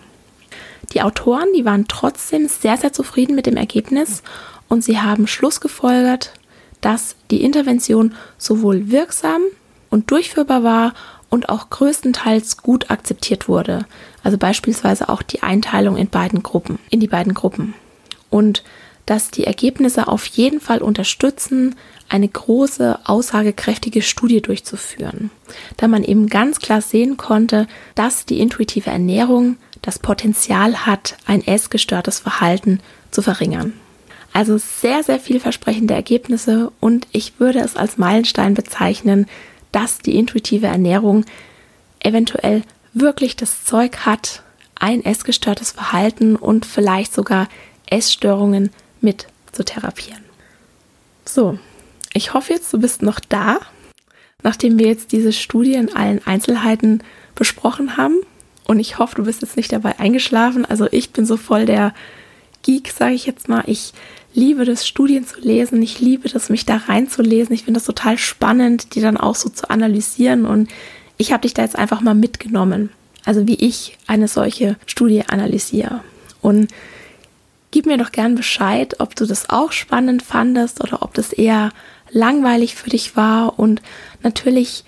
Die 0.93 1.01
Autoren, 1.01 1.47
die 1.55 1.65
waren 1.65 1.87
trotzdem 1.87 2.47
sehr, 2.47 2.77
sehr 2.77 2.93
zufrieden 2.93 3.35
mit 3.35 3.45
dem 3.45 3.57
Ergebnis 3.57 4.23
und 4.67 4.83
sie 4.83 4.99
haben 4.99 5.27
Schluss 5.27 5.61
gefolgert, 5.61 6.33
dass 6.81 7.15
die 7.31 7.43
Intervention 7.43 8.15
sowohl 8.37 8.89
wirksam 8.89 9.41
und 9.89 10.11
durchführbar 10.11 10.63
war 10.63 10.93
und 11.29 11.49
auch 11.49 11.69
größtenteils 11.69 12.57
gut 12.57 12.89
akzeptiert 12.89 13.47
wurde. 13.47 13.85
Also 14.23 14.37
beispielsweise 14.37 15.09
auch 15.09 15.21
die 15.21 15.43
Einteilung 15.43 15.97
in 15.97 16.07
beiden 16.07 16.43
Gruppen, 16.43 16.79
in 16.89 16.99
die 16.99 17.07
beiden 17.07 17.33
Gruppen. 17.33 17.73
Und 18.29 18.63
dass 19.07 19.31
die 19.31 19.45
Ergebnisse 19.45 20.07
auf 20.07 20.25
jeden 20.27 20.59
Fall 20.59 20.83
unterstützen, 20.83 21.75
eine 22.09 22.27
große, 22.27 22.99
aussagekräftige 23.05 24.01
Studie 24.01 24.41
durchzuführen, 24.41 25.31
da 25.77 25.87
man 25.87 26.03
eben 26.03 26.27
ganz 26.27 26.59
klar 26.59 26.81
sehen 26.81 27.17
konnte, 27.17 27.67
dass 27.95 28.25
die 28.25 28.39
intuitive 28.39 28.89
Ernährung 28.89 29.57
das 29.81 29.97
Potenzial 29.97 30.85
hat, 30.85 31.17
ein 31.25 31.45
essgestörtes 31.45 32.19
Verhalten 32.19 32.81
zu 33.09 33.21
verringern. 33.21 33.73
Also 34.33 34.57
sehr, 34.57 35.03
sehr 35.03 35.19
vielversprechende 35.19 35.93
Ergebnisse 35.93 36.71
und 36.79 37.07
ich 37.11 37.39
würde 37.39 37.59
es 37.59 37.75
als 37.75 37.97
Meilenstein 37.97 38.53
bezeichnen, 38.53 39.25
dass 39.71 39.99
die 39.99 40.17
intuitive 40.17 40.67
Ernährung 40.67 41.25
eventuell 41.99 42.63
wirklich 42.93 43.37
das 43.37 43.63
Zeug 43.63 44.05
hat, 44.05 44.43
ein 44.75 45.03
essgestörtes 45.03 45.71
Verhalten 45.71 46.35
und 46.35 46.65
vielleicht 46.65 47.13
sogar 47.13 47.47
Essstörungen 47.87 48.69
mit 49.07 49.27
zu 49.53 49.63
therapieren. 49.63 50.23
So, 51.23 51.57
ich 52.13 52.33
hoffe 52.33 52.51
jetzt, 52.51 52.73
du 52.73 52.77
bist 52.77 53.01
noch 53.01 53.21
da, 53.21 53.59
nachdem 54.43 54.77
wir 54.77 54.87
jetzt 54.87 55.13
diese 55.13 55.31
Studie 55.31 55.75
in 55.75 55.95
allen 55.95 56.25
Einzelheiten 56.27 57.01
besprochen 57.33 57.95
haben. 57.95 58.17
Und 58.65 58.79
ich 58.81 58.99
hoffe, 58.99 59.15
du 59.15 59.23
bist 59.23 59.41
jetzt 59.41 59.55
nicht 59.55 59.71
dabei 59.71 59.97
eingeschlafen. 59.97 60.65
Also 60.65 60.87
ich 60.91 61.11
bin 61.11 61.25
so 61.25 61.37
voll 61.37 61.65
der 61.65 61.93
Geek, 62.63 62.91
sage 62.91 63.13
ich 63.13 63.25
jetzt 63.25 63.47
mal. 63.47 63.63
Ich 63.65 63.93
liebe 64.33 64.65
das, 64.65 64.85
Studien 64.85 65.25
zu 65.25 65.39
lesen. 65.39 65.81
Ich 65.81 66.01
liebe 66.01 66.27
das, 66.27 66.49
mich 66.49 66.65
da 66.65 66.75
reinzulesen. 66.75 67.55
Ich 67.55 67.63
finde 67.63 67.79
das 67.79 67.87
total 67.87 68.17
spannend, 68.17 68.93
die 68.93 68.99
dann 68.99 69.15
auch 69.15 69.35
so 69.35 69.47
zu 69.47 69.69
analysieren. 69.69 70.45
Und 70.45 70.69
ich 71.15 71.31
habe 71.31 71.43
dich 71.43 71.53
da 71.53 71.61
jetzt 71.61 71.77
einfach 71.77 72.01
mal 72.01 72.13
mitgenommen. 72.13 72.89
Also 73.23 73.47
wie 73.47 73.55
ich 73.55 73.97
eine 74.05 74.27
solche 74.27 74.75
Studie 74.85 75.23
analysiere. 75.27 76.01
Und 76.41 76.67
gib 77.77 77.85
mir 77.85 77.99
doch 77.99 78.11
gern 78.11 78.33
Bescheid, 78.33 78.95
ob 78.97 79.15
du 79.15 79.27
das 79.27 79.51
auch 79.51 79.71
spannend 79.71 80.23
fandest 80.23 80.83
oder 80.83 81.03
ob 81.03 81.13
das 81.13 81.31
eher 81.31 81.69
langweilig 82.09 82.73
für 82.73 82.89
dich 82.89 83.15
war. 83.15 83.59
Und 83.59 83.83
natürlich 84.23 84.83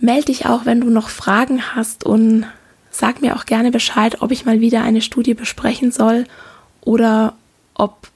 melde 0.00 0.24
dich 0.24 0.46
auch, 0.46 0.66
wenn 0.66 0.80
du 0.80 0.90
noch 0.90 1.10
Fragen 1.10 1.62
hast 1.76 2.02
und 2.02 2.44
sag 2.90 3.22
mir 3.22 3.36
auch 3.36 3.46
gerne 3.46 3.70
Bescheid, 3.70 4.20
ob 4.20 4.32
ich 4.32 4.44
mal 4.44 4.60
wieder 4.60 4.82
eine 4.82 5.00
Studie 5.00 5.34
besprechen 5.34 5.92
soll 5.92 6.24
oder 6.80 7.34
ob 7.74 8.08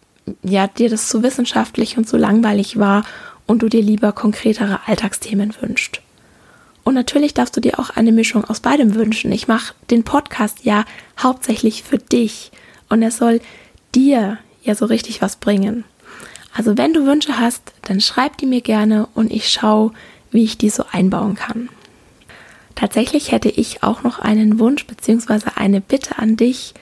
ja 0.42 0.66
dir 0.66 0.90
das 0.90 1.06
zu 1.06 1.22
wissenschaftlich 1.22 1.96
und 1.96 2.08
zu 2.08 2.16
langweilig 2.16 2.80
war 2.80 3.04
und 3.46 3.62
du 3.62 3.68
dir 3.68 3.82
lieber 3.82 4.10
konkretere 4.10 4.80
Alltagsthemen 4.86 5.54
wünscht. 5.60 6.02
Und 6.82 6.94
natürlich 6.94 7.34
darfst 7.34 7.56
du 7.56 7.60
dir 7.60 7.78
auch 7.78 7.90
eine 7.90 8.10
Mischung 8.10 8.44
aus 8.46 8.58
beidem 8.58 8.96
wünschen. 8.96 9.30
Ich 9.30 9.46
mache 9.46 9.74
den 9.92 10.02
Podcast 10.02 10.64
ja 10.64 10.84
hauptsächlich 11.22 11.84
für 11.84 11.98
dich 11.98 12.50
und 12.88 13.02
er 13.02 13.10
soll 13.10 13.40
dir 13.96 14.38
ja 14.62 14.74
so 14.74 14.84
richtig 14.84 15.22
was 15.22 15.36
bringen. 15.36 15.84
Also 16.54 16.78
wenn 16.78 16.92
du 16.92 17.06
Wünsche 17.06 17.38
hast, 17.38 17.72
dann 17.82 18.00
schreib 18.00 18.38
die 18.38 18.46
mir 18.46 18.60
gerne 18.60 19.08
und 19.14 19.32
ich 19.32 19.48
schaue, 19.48 19.92
wie 20.30 20.44
ich 20.44 20.58
die 20.58 20.70
so 20.70 20.84
einbauen 20.90 21.34
kann. 21.34 21.68
Tatsächlich 22.74 23.32
hätte 23.32 23.48
ich 23.48 23.82
auch 23.82 24.02
noch 24.02 24.18
einen 24.18 24.58
Wunsch 24.58 24.86
bzw. 24.86 25.50
eine 25.54 25.80
Bitte 25.80 26.18
an 26.18 26.36
dich. 26.36 26.74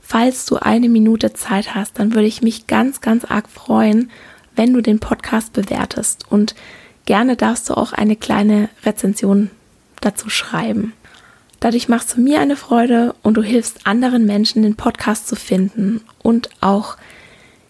Falls 0.00 0.46
du 0.46 0.56
eine 0.56 0.88
Minute 0.88 1.34
Zeit 1.34 1.74
hast, 1.74 1.98
dann 1.98 2.14
würde 2.14 2.26
ich 2.26 2.42
mich 2.42 2.66
ganz, 2.66 3.00
ganz 3.00 3.24
arg 3.24 3.48
freuen, 3.48 4.10
wenn 4.56 4.72
du 4.72 4.80
den 4.80 4.98
Podcast 4.98 5.52
bewertest. 5.52 6.24
Und 6.30 6.54
gerne 7.04 7.36
darfst 7.36 7.68
du 7.68 7.74
auch 7.74 7.92
eine 7.92 8.16
kleine 8.16 8.68
Rezension 8.84 9.50
dazu 10.00 10.30
schreiben. 10.30 10.94
Dadurch 11.62 11.88
machst 11.88 12.16
du 12.16 12.20
mir 12.20 12.40
eine 12.40 12.56
Freude 12.56 13.14
und 13.22 13.34
du 13.34 13.42
hilfst 13.44 13.86
anderen 13.86 14.26
Menschen, 14.26 14.64
den 14.64 14.74
Podcast 14.74 15.28
zu 15.28 15.36
finden 15.36 16.00
und 16.20 16.50
auch 16.60 16.96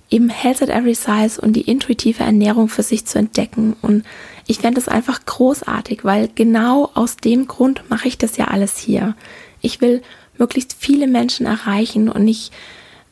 eben 0.08 0.30
Health 0.30 0.62
at 0.62 0.70
Every 0.70 0.94
Size 0.94 1.38
und 1.38 1.52
die 1.52 1.70
intuitive 1.70 2.22
Ernährung 2.22 2.70
für 2.70 2.82
sich 2.82 3.04
zu 3.04 3.18
entdecken. 3.18 3.76
Und 3.82 4.04
ich 4.46 4.60
fände 4.60 4.80
es 4.80 4.88
einfach 4.88 5.26
großartig, 5.26 6.06
weil 6.06 6.30
genau 6.34 6.90
aus 6.94 7.18
dem 7.18 7.46
Grund 7.46 7.82
mache 7.90 8.08
ich 8.08 8.16
das 8.16 8.38
ja 8.38 8.46
alles 8.46 8.78
hier. 8.78 9.14
Ich 9.60 9.82
will 9.82 10.00
möglichst 10.38 10.74
viele 10.78 11.06
Menschen 11.06 11.44
erreichen 11.44 12.08
und 12.08 12.26
ich, 12.26 12.50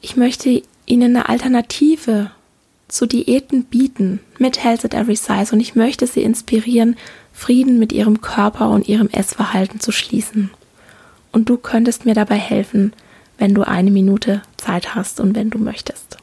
ich 0.00 0.16
möchte 0.16 0.62
ihnen 0.86 1.14
eine 1.14 1.28
Alternative 1.28 2.30
zu 2.88 3.04
Diäten 3.04 3.64
bieten 3.64 4.20
mit 4.38 4.64
Health 4.64 4.86
at 4.86 4.94
Every 4.94 5.16
Size 5.16 5.52
und 5.52 5.60
ich 5.60 5.74
möchte 5.74 6.06
sie 6.06 6.22
inspirieren, 6.22 6.96
Frieden 7.34 7.78
mit 7.78 7.92
ihrem 7.92 8.22
Körper 8.22 8.70
und 8.70 8.88
ihrem 8.88 9.10
Essverhalten 9.10 9.78
zu 9.78 9.92
schließen. 9.92 10.50
Und 11.32 11.48
du 11.48 11.56
könntest 11.56 12.06
mir 12.06 12.14
dabei 12.14 12.36
helfen, 12.36 12.92
wenn 13.38 13.54
du 13.54 13.62
eine 13.62 13.90
Minute 13.90 14.42
Zeit 14.56 14.94
hast 14.94 15.20
und 15.20 15.34
wenn 15.34 15.50
du 15.50 15.58
möchtest. 15.58 16.18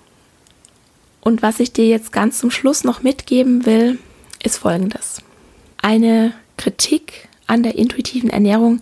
Und 1.21 1.41
was 1.41 1.59
ich 1.59 1.73
dir 1.73 1.87
jetzt 1.87 2.11
ganz 2.11 2.39
zum 2.39 2.51
Schluss 2.51 2.83
noch 2.83 3.03
mitgeben 3.03 3.65
will, 3.65 3.99
ist 4.43 4.57
folgendes. 4.57 5.21
Eine 5.81 6.33
Kritik 6.57 7.27
an 7.47 7.63
der 7.63 7.77
intuitiven 7.77 8.29
Ernährung 8.29 8.81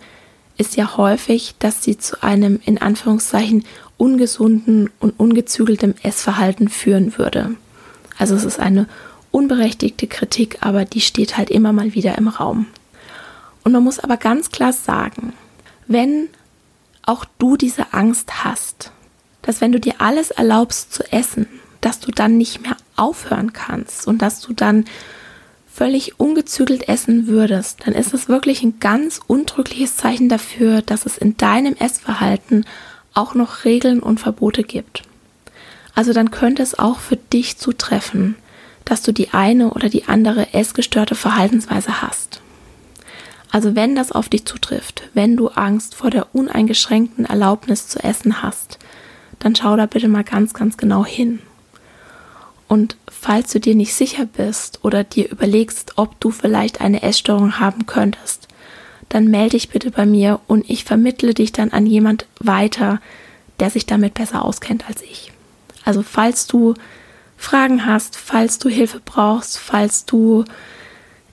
ist 0.58 0.76
ja 0.76 0.96
häufig, 0.96 1.54
dass 1.58 1.82
sie 1.82 1.98
zu 1.98 2.22
einem 2.22 2.60
in 2.64 2.80
Anführungszeichen 2.80 3.64
ungesunden 3.96 4.90
und 5.00 5.18
ungezügeltem 5.18 5.94
Essverhalten 6.02 6.68
führen 6.68 7.16
würde. 7.18 7.54
Also 8.18 8.34
es 8.34 8.44
ist 8.44 8.60
eine 8.60 8.86
unberechtigte 9.30 10.06
Kritik, 10.06 10.58
aber 10.60 10.84
die 10.84 11.00
steht 11.00 11.36
halt 11.36 11.50
immer 11.50 11.72
mal 11.72 11.94
wieder 11.94 12.16
im 12.16 12.28
Raum. 12.28 12.66
Und 13.64 13.72
man 13.72 13.82
muss 13.82 13.98
aber 13.98 14.16
ganz 14.16 14.50
klar 14.50 14.72
sagen, 14.72 15.32
wenn 15.86 16.28
auch 17.02 17.24
du 17.38 17.56
diese 17.56 17.92
Angst 17.92 18.44
hast, 18.44 18.92
dass 19.42 19.60
wenn 19.60 19.72
du 19.72 19.80
dir 19.80 19.94
alles 19.98 20.30
erlaubst 20.30 20.92
zu 20.92 21.04
essen, 21.12 21.46
dass 21.80 22.00
du 22.00 22.10
dann 22.10 22.36
nicht 22.36 22.62
mehr 22.62 22.76
aufhören 22.96 23.52
kannst 23.52 24.06
und 24.06 24.22
dass 24.22 24.40
du 24.40 24.52
dann 24.52 24.86
völlig 25.72 26.18
ungezügelt 26.18 26.88
essen 26.88 27.26
würdest, 27.26 27.86
dann 27.86 27.94
ist 27.94 28.14
es 28.14 28.28
wirklich 28.28 28.62
ein 28.62 28.80
ganz 28.80 29.20
untrügliches 29.26 29.96
Zeichen 29.96 30.28
dafür, 30.28 30.82
dass 30.82 31.06
es 31.06 31.18
in 31.18 31.36
deinem 31.36 31.74
Essverhalten 31.74 32.64
auch 33.14 33.34
noch 33.34 33.64
Regeln 33.64 34.00
und 34.00 34.18
Verbote 34.18 34.62
gibt. 34.62 35.02
Also 35.94 36.12
dann 36.12 36.30
könnte 36.30 36.62
es 36.62 36.78
auch 36.78 36.98
für 36.98 37.16
dich 37.16 37.58
zutreffen, 37.58 38.36
dass 38.84 39.02
du 39.02 39.12
die 39.12 39.30
eine 39.30 39.70
oder 39.70 39.88
die 39.88 40.06
andere 40.06 40.54
essgestörte 40.54 41.14
Verhaltensweise 41.14 42.02
hast. 42.02 42.40
Also 43.50 43.74
wenn 43.74 43.94
das 43.94 44.12
auf 44.12 44.28
dich 44.28 44.44
zutrifft, 44.44 45.02
wenn 45.14 45.36
du 45.36 45.48
Angst 45.48 45.94
vor 45.94 46.10
der 46.10 46.34
uneingeschränkten 46.34 47.24
Erlaubnis 47.24 47.88
zu 47.88 48.02
essen 48.02 48.42
hast, 48.42 48.78
dann 49.38 49.54
schau 49.54 49.76
da 49.76 49.86
bitte 49.86 50.08
mal 50.08 50.24
ganz, 50.24 50.54
ganz 50.54 50.76
genau 50.76 51.04
hin. 51.04 51.40
Und 52.68 52.96
falls 53.08 53.52
du 53.52 53.60
dir 53.60 53.74
nicht 53.74 53.94
sicher 53.94 54.26
bist 54.26 54.80
oder 54.82 55.04
dir 55.04 55.30
überlegst, 55.30 55.92
ob 55.96 56.18
du 56.20 56.30
vielleicht 56.30 56.80
eine 56.80 57.02
Essstörung 57.02 57.60
haben 57.60 57.86
könntest, 57.86 58.48
dann 59.08 59.28
melde 59.28 59.50
dich 59.50 59.68
bitte 59.68 59.90
bei 59.92 60.04
mir 60.04 60.40
und 60.48 60.68
ich 60.68 60.84
vermittle 60.84 61.32
dich 61.32 61.52
dann 61.52 61.70
an 61.70 61.86
jemand 61.86 62.26
weiter, 62.40 63.00
der 63.60 63.70
sich 63.70 63.86
damit 63.86 64.14
besser 64.14 64.44
auskennt 64.44 64.88
als 64.88 65.02
ich. 65.02 65.32
Also 65.84 66.02
falls 66.02 66.48
du 66.48 66.74
Fragen 67.36 67.86
hast, 67.86 68.16
falls 68.16 68.58
du 68.58 68.68
Hilfe 68.68 69.00
brauchst, 69.04 69.58
falls 69.58 70.04
du 70.04 70.44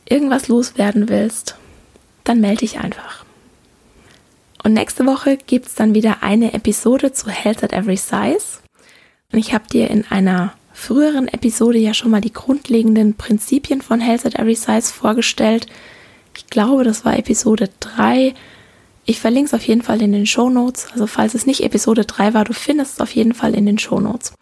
irgendwas 0.08 0.48
loswerden 0.48 1.10
willst, 1.10 1.56
dann 2.24 2.42
melde 2.42 2.60
dich 2.60 2.80
einfach. 2.80 3.26
Und 4.64 4.74
nächste 4.74 5.06
Woche 5.06 5.38
gibt 5.38 5.68
es 5.68 5.76
dann 5.76 5.94
wieder 5.94 6.24
eine 6.24 6.54
Episode 6.54 7.12
zu 7.12 7.30
Health 7.30 7.64
at 7.64 7.74
Every 7.74 7.98
Size. 7.98 8.62
Und 9.32 9.40
ich 9.40 9.54
habe 9.54 9.68
dir 9.68 9.90
in 9.90 10.06
einer 10.10 10.54
früheren 10.74 11.28
Episode 11.28 11.78
ja 11.78 11.94
schon 11.94 12.12
mal 12.12 12.22
die 12.22 12.34
grundlegenden 12.34 13.16
Prinzipien 13.16 13.82
von 13.82 14.00
Health 14.00 14.26
at 14.26 14.36
Every 14.36 14.56
Size 14.56 14.94
vorgestellt. 14.94 15.68
Ich 16.36 16.48
glaube, 16.48 16.84
das 16.84 17.04
war 17.04 17.18
Episode 17.18 17.70
3. 17.82 18.34
Ich 19.06 19.20
verlinke 19.20 19.48
es 19.48 19.54
auf 19.54 19.68
jeden 19.68 19.82
Fall 19.82 20.02
in 20.02 20.14
den 20.14 20.26
Show 20.26 20.50
Notes. 20.50 20.88
Also 20.94 21.08
falls 21.08 21.36
es 21.36 21.46
nicht 21.46 21.62
Episode 21.62 22.06
3 22.06 22.34
war, 22.34 22.46
du 22.46 22.54
findest 22.54 22.94
es 22.94 23.02
auf 23.02 23.12
jeden 23.12 23.34
Fall 23.34 23.54
in 23.54 23.66
den 23.66 23.78
Show 23.78 24.00
Notes. 24.00 24.34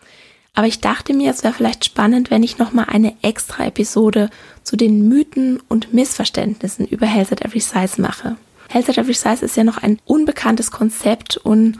Aber 0.54 0.68
ich 0.68 0.82
dachte 0.82 1.14
mir, 1.14 1.32
es 1.32 1.44
wäre 1.44 1.54
vielleicht 1.54 1.86
spannend, 1.86 2.30
wenn 2.30 2.44
ich 2.44 2.58
nochmal 2.58 2.86
eine 2.90 3.16
extra 3.22 3.66
Episode 3.66 4.30
zu 4.64 4.76
den 4.76 5.08
Mythen 5.08 5.62
und 5.70 5.94
Missverständnissen 5.94 6.86
über 6.86 7.06
Health 7.06 7.32
at 7.32 7.42
Every 7.42 7.62
Size 7.62 8.02
mache. 8.02 8.36
Health 8.70 8.90
at 8.90 8.98
Every 8.98 9.14
Size 9.14 9.46
ist 9.46 9.56
ja 9.56 9.64
noch 9.64 9.78
ein 9.78 10.00
unbekanntes 10.06 10.72
Konzept 10.72 11.38
und 11.38 11.78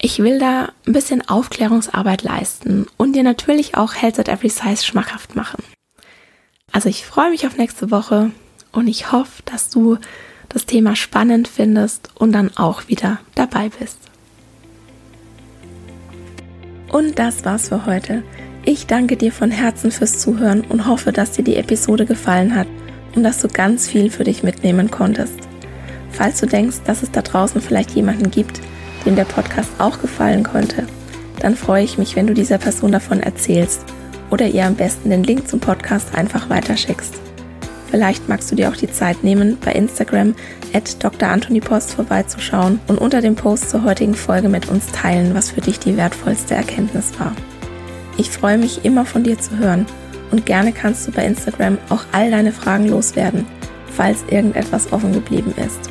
ich 0.00 0.18
will 0.18 0.38
da 0.38 0.70
ein 0.86 0.92
bisschen 0.92 1.28
Aufklärungsarbeit 1.28 2.22
leisten 2.22 2.86
und 2.96 3.14
dir 3.14 3.22
natürlich 3.22 3.76
auch 3.76 3.94
Health 3.94 4.18
at 4.18 4.28
Every 4.28 4.48
Size 4.48 4.84
schmackhaft 4.84 5.34
machen. 5.34 5.62
Also 6.72 6.88
ich 6.88 7.06
freue 7.06 7.30
mich 7.30 7.46
auf 7.46 7.56
nächste 7.56 7.90
Woche 7.90 8.30
und 8.72 8.88
ich 8.88 9.12
hoffe, 9.12 9.42
dass 9.44 9.70
du 9.70 9.98
das 10.48 10.66
Thema 10.66 10.96
spannend 10.96 11.48
findest 11.48 12.10
und 12.14 12.32
dann 12.32 12.56
auch 12.56 12.88
wieder 12.88 13.18
dabei 13.34 13.70
bist. 13.70 13.98
Und 16.90 17.18
das 17.18 17.44
war's 17.44 17.68
für 17.68 17.86
heute. 17.86 18.22
Ich 18.64 18.86
danke 18.86 19.16
dir 19.16 19.32
von 19.32 19.50
Herzen 19.50 19.90
fürs 19.90 20.18
Zuhören 20.18 20.62
und 20.62 20.86
hoffe, 20.86 21.12
dass 21.12 21.32
dir 21.32 21.44
die 21.44 21.56
Episode 21.56 22.06
gefallen 22.06 22.54
hat 22.54 22.66
und 23.14 23.22
dass 23.22 23.40
du 23.40 23.48
ganz 23.48 23.88
viel 23.88 24.10
für 24.10 24.24
dich 24.24 24.42
mitnehmen 24.42 24.90
konntest. 24.90 25.34
Falls 26.10 26.40
du 26.40 26.46
denkst, 26.46 26.78
dass 26.86 27.02
es 27.02 27.10
da 27.10 27.22
draußen 27.22 27.60
vielleicht 27.60 27.90
jemanden 27.90 28.30
gibt, 28.30 28.60
dem 29.04 29.16
der 29.16 29.24
Podcast 29.24 29.70
auch 29.78 30.00
gefallen 30.00 30.44
könnte, 30.44 30.86
dann 31.40 31.56
freue 31.56 31.84
ich 31.84 31.98
mich, 31.98 32.16
wenn 32.16 32.26
du 32.26 32.34
dieser 32.34 32.58
Person 32.58 32.92
davon 32.92 33.20
erzählst 33.20 33.84
oder 34.30 34.46
ihr 34.46 34.64
am 34.64 34.76
besten 34.76 35.10
den 35.10 35.24
Link 35.24 35.46
zum 35.48 35.60
Podcast 35.60 36.14
einfach 36.14 36.48
weiterschickst. 36.48 37.14
Vielleicht 37.90 38.28
magst 38.28 38.50
du 38.50 38.56
dir 38.56 38.70
auch 38.70 38.76
die 38.76 38.90
Zeit 38.90 39.22
nehmen, 39.22 39.58
bei 39.62 39.72
Instagram 39.72 40.34
at 40.74 41.02
Dr. 41.02 41.28
Anthony 41.28 41.60
Post 41.60 41.94
vorbeizuschauen 41.94 42.80
und 42.88 42.98
unter 42.98 43.20
dem 43.20 43.36
Post 43.36 43.70
zur 43.70 43.84
heutigen 43.84 44.14
Folge 44.14 44.48
mit 44.48 44.68
uns 44.68 44.88
teilen, 44.88 45.34
was 45.34 45.52
für 45.52 45.60
dich 45.60 45.78
die 45.78 45.96
wertvollste 45.96 46.54
Erkenntnis 46.54 47.12
war. 47.18 47.32
Ich 48.16 48.30
freue 48.30 48.58
mich 48.58 48.84
immer 48.84 49.06
von 49.06 49.22
dir 49.24 49.38
zu 49.38 49.56
hören 49.56 49.86
und 50.30 50.46
gerne 50.46 50.72
kannst 50.72 51.06
du 51.06 51.12
bei 51.12 51.24
Instagram 51.24 51.78
auch 51.88 52.04
all 52.12 52.30
deine 52.30 52.52
Fragen 52.52 52.88
loswerden, 52.88 53.46
falls 53.86 54.24
irgendetwas 54.28 54.92
offen 54.92 55.12
geblieben 55.12 55.54
ist. 55.56 55.90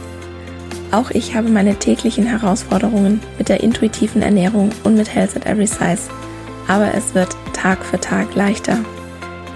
Auch 0.91 1.10
ich 1.10 1.36
habe 1.36 1.50
meine 1.50 1.76
täglichen 1.76 2.26
Herausforderungen 2.26 3.19
mit 3.38 3.50
der 3.50 3.63
intuitiven 3.63 4.22
Ernährung 4.22 4.69
und 4.84 4.96
mit 4.96 5.13
Health 5.13 5.36
at 5.36 5.46
Every 5.46 5.65
Size. 5.65 6.10
Aber 6.67 6.93
es 6.93 7.15
wird 7.15 7.36
Tag 7.54 7.84
für 7.84 8.00
Tag 8.00 8.36
leichter. 8.36 8.78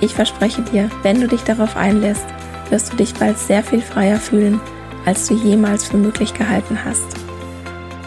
Ich 0.01 0.13
verspreche 0.13 0.61
dir, 0.61 0.89
wenn 1.03 1.21
du 1.21 1.27
dich 1.27 1.41
darauf 1.41 1.75
einlässt, 1.75 2.25
wirst 2.69 2.91
du 2.91 2.97
dich 2.97 3.13
bald 3.13 3.37
sehr 3.37 3.63
viel 3.63 3.81
freier 3.81 4.17
fühlen, 4.17 4.59
als 5.07 5.27
du 5.27 5.33
jemals 5.33 5.85
für 5.85 5.97
möglich 5.97 6.33
gehalten 6.33 6.79
hast. 6.83 7.05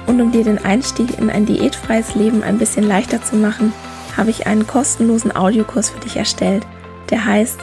Und 0.07 0.21
um 0.21 0.33
dir 0.33 0.45
den 0.45 0.63
Einstieg 0.63 1.19
in 1.19 1.31
ein 1.31 1.47
diätfreies 1.47 2.15
Leben 2.15 2.43
ein 2.43 2.59
bisschen 2.59 2.87
leichter 2.87 3.23
zu 3.23 3.37
machen, 3.37 3.73
habe 4.17 4.29
ich 4.29 4.47
einen 4.47 4.67
kostenlosen 4.67 5.35
Audiokurs 5.35 5.89
für 5.91 6.01
dich 6.01 6.19
erstellt, 6.19 6.67
der 7.09 7.25
heißt 7.25 7.59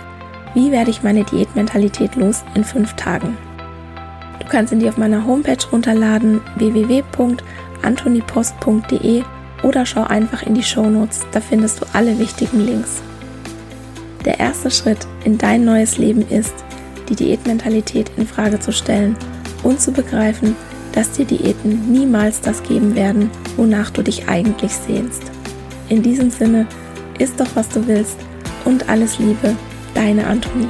Wie 0.56 0.71
werde 0.71 0.89
ich 0.89 1.04
meine 1.04 1.23
Diätmentalität 1.23 2.15
los 2.15 2.43
in 2.56 2.63
fünf 2.63 2.95
Tagen? 2.95 3.38
Du 4.39 4.47
kannst 4.47 4.73
ihn 4.73 4.80
dir 4.80 4.89
auf 4.89 4.97
meiner 4.97 5.28
Homepage 5.28 5.63
runterladen 5.71 6.41
www.antonipost.de 6.56 9.23
oder 9.62 9.86
schau 9.86 10.02
einfach 10.04 10.41
in 10.41 10.56
die 10.56 10.63
Shownotes, 10.63 11.28
da 11.32 11.41
findest 11.41 11.82
du 11.82 11.86
alle 11.93 12.17
wichtigen 12.17 12.65
Links. 12.65 13.04
Der 14.26 14.39
erste 14.39 14.71
Schritt 14.71 15.06
in 15.26 15.38
dein 15.38 15.63
neues 15.63 16.00
Leben 16.00 16.28
ist, 16.28 16.56
die 17.10 17.15
Diätmentalität 17.15 18.12
in 18.17 18.28
Frage 18.28 18.60
zu 18.60 18.72
stellen 18.72 19.15
und 19.63 19.82
zu 19.82 19.91
begreifen, 19.91 20.56
dass 20.93 21.12
dir 21.12 21.26
Diäten 21.26 21.91
niemals 21.91 22.41
das 22.41 22.63
geben 22.63 22.96
werden, 22.96 23.30
wonach 23.56 23.91
du 23.91 24.02
dich 24.02 24.28
eigentlich 24.28 24.74
sehnst. 24.74 25.24
In 25.89 26.02
diesem 26.02 26.32
Sinne, 26.32 26.67
isst 27.20 27.39
doch 27.39 27.56
was 27.56 27.70
du 27.70 27.86
willst 27.88 28.17
und 28.65 28.89
alles 28.89 29.20
Liebe, 29.20 29.56
deine 29.93 30.26
Antonie. 30.26 30.67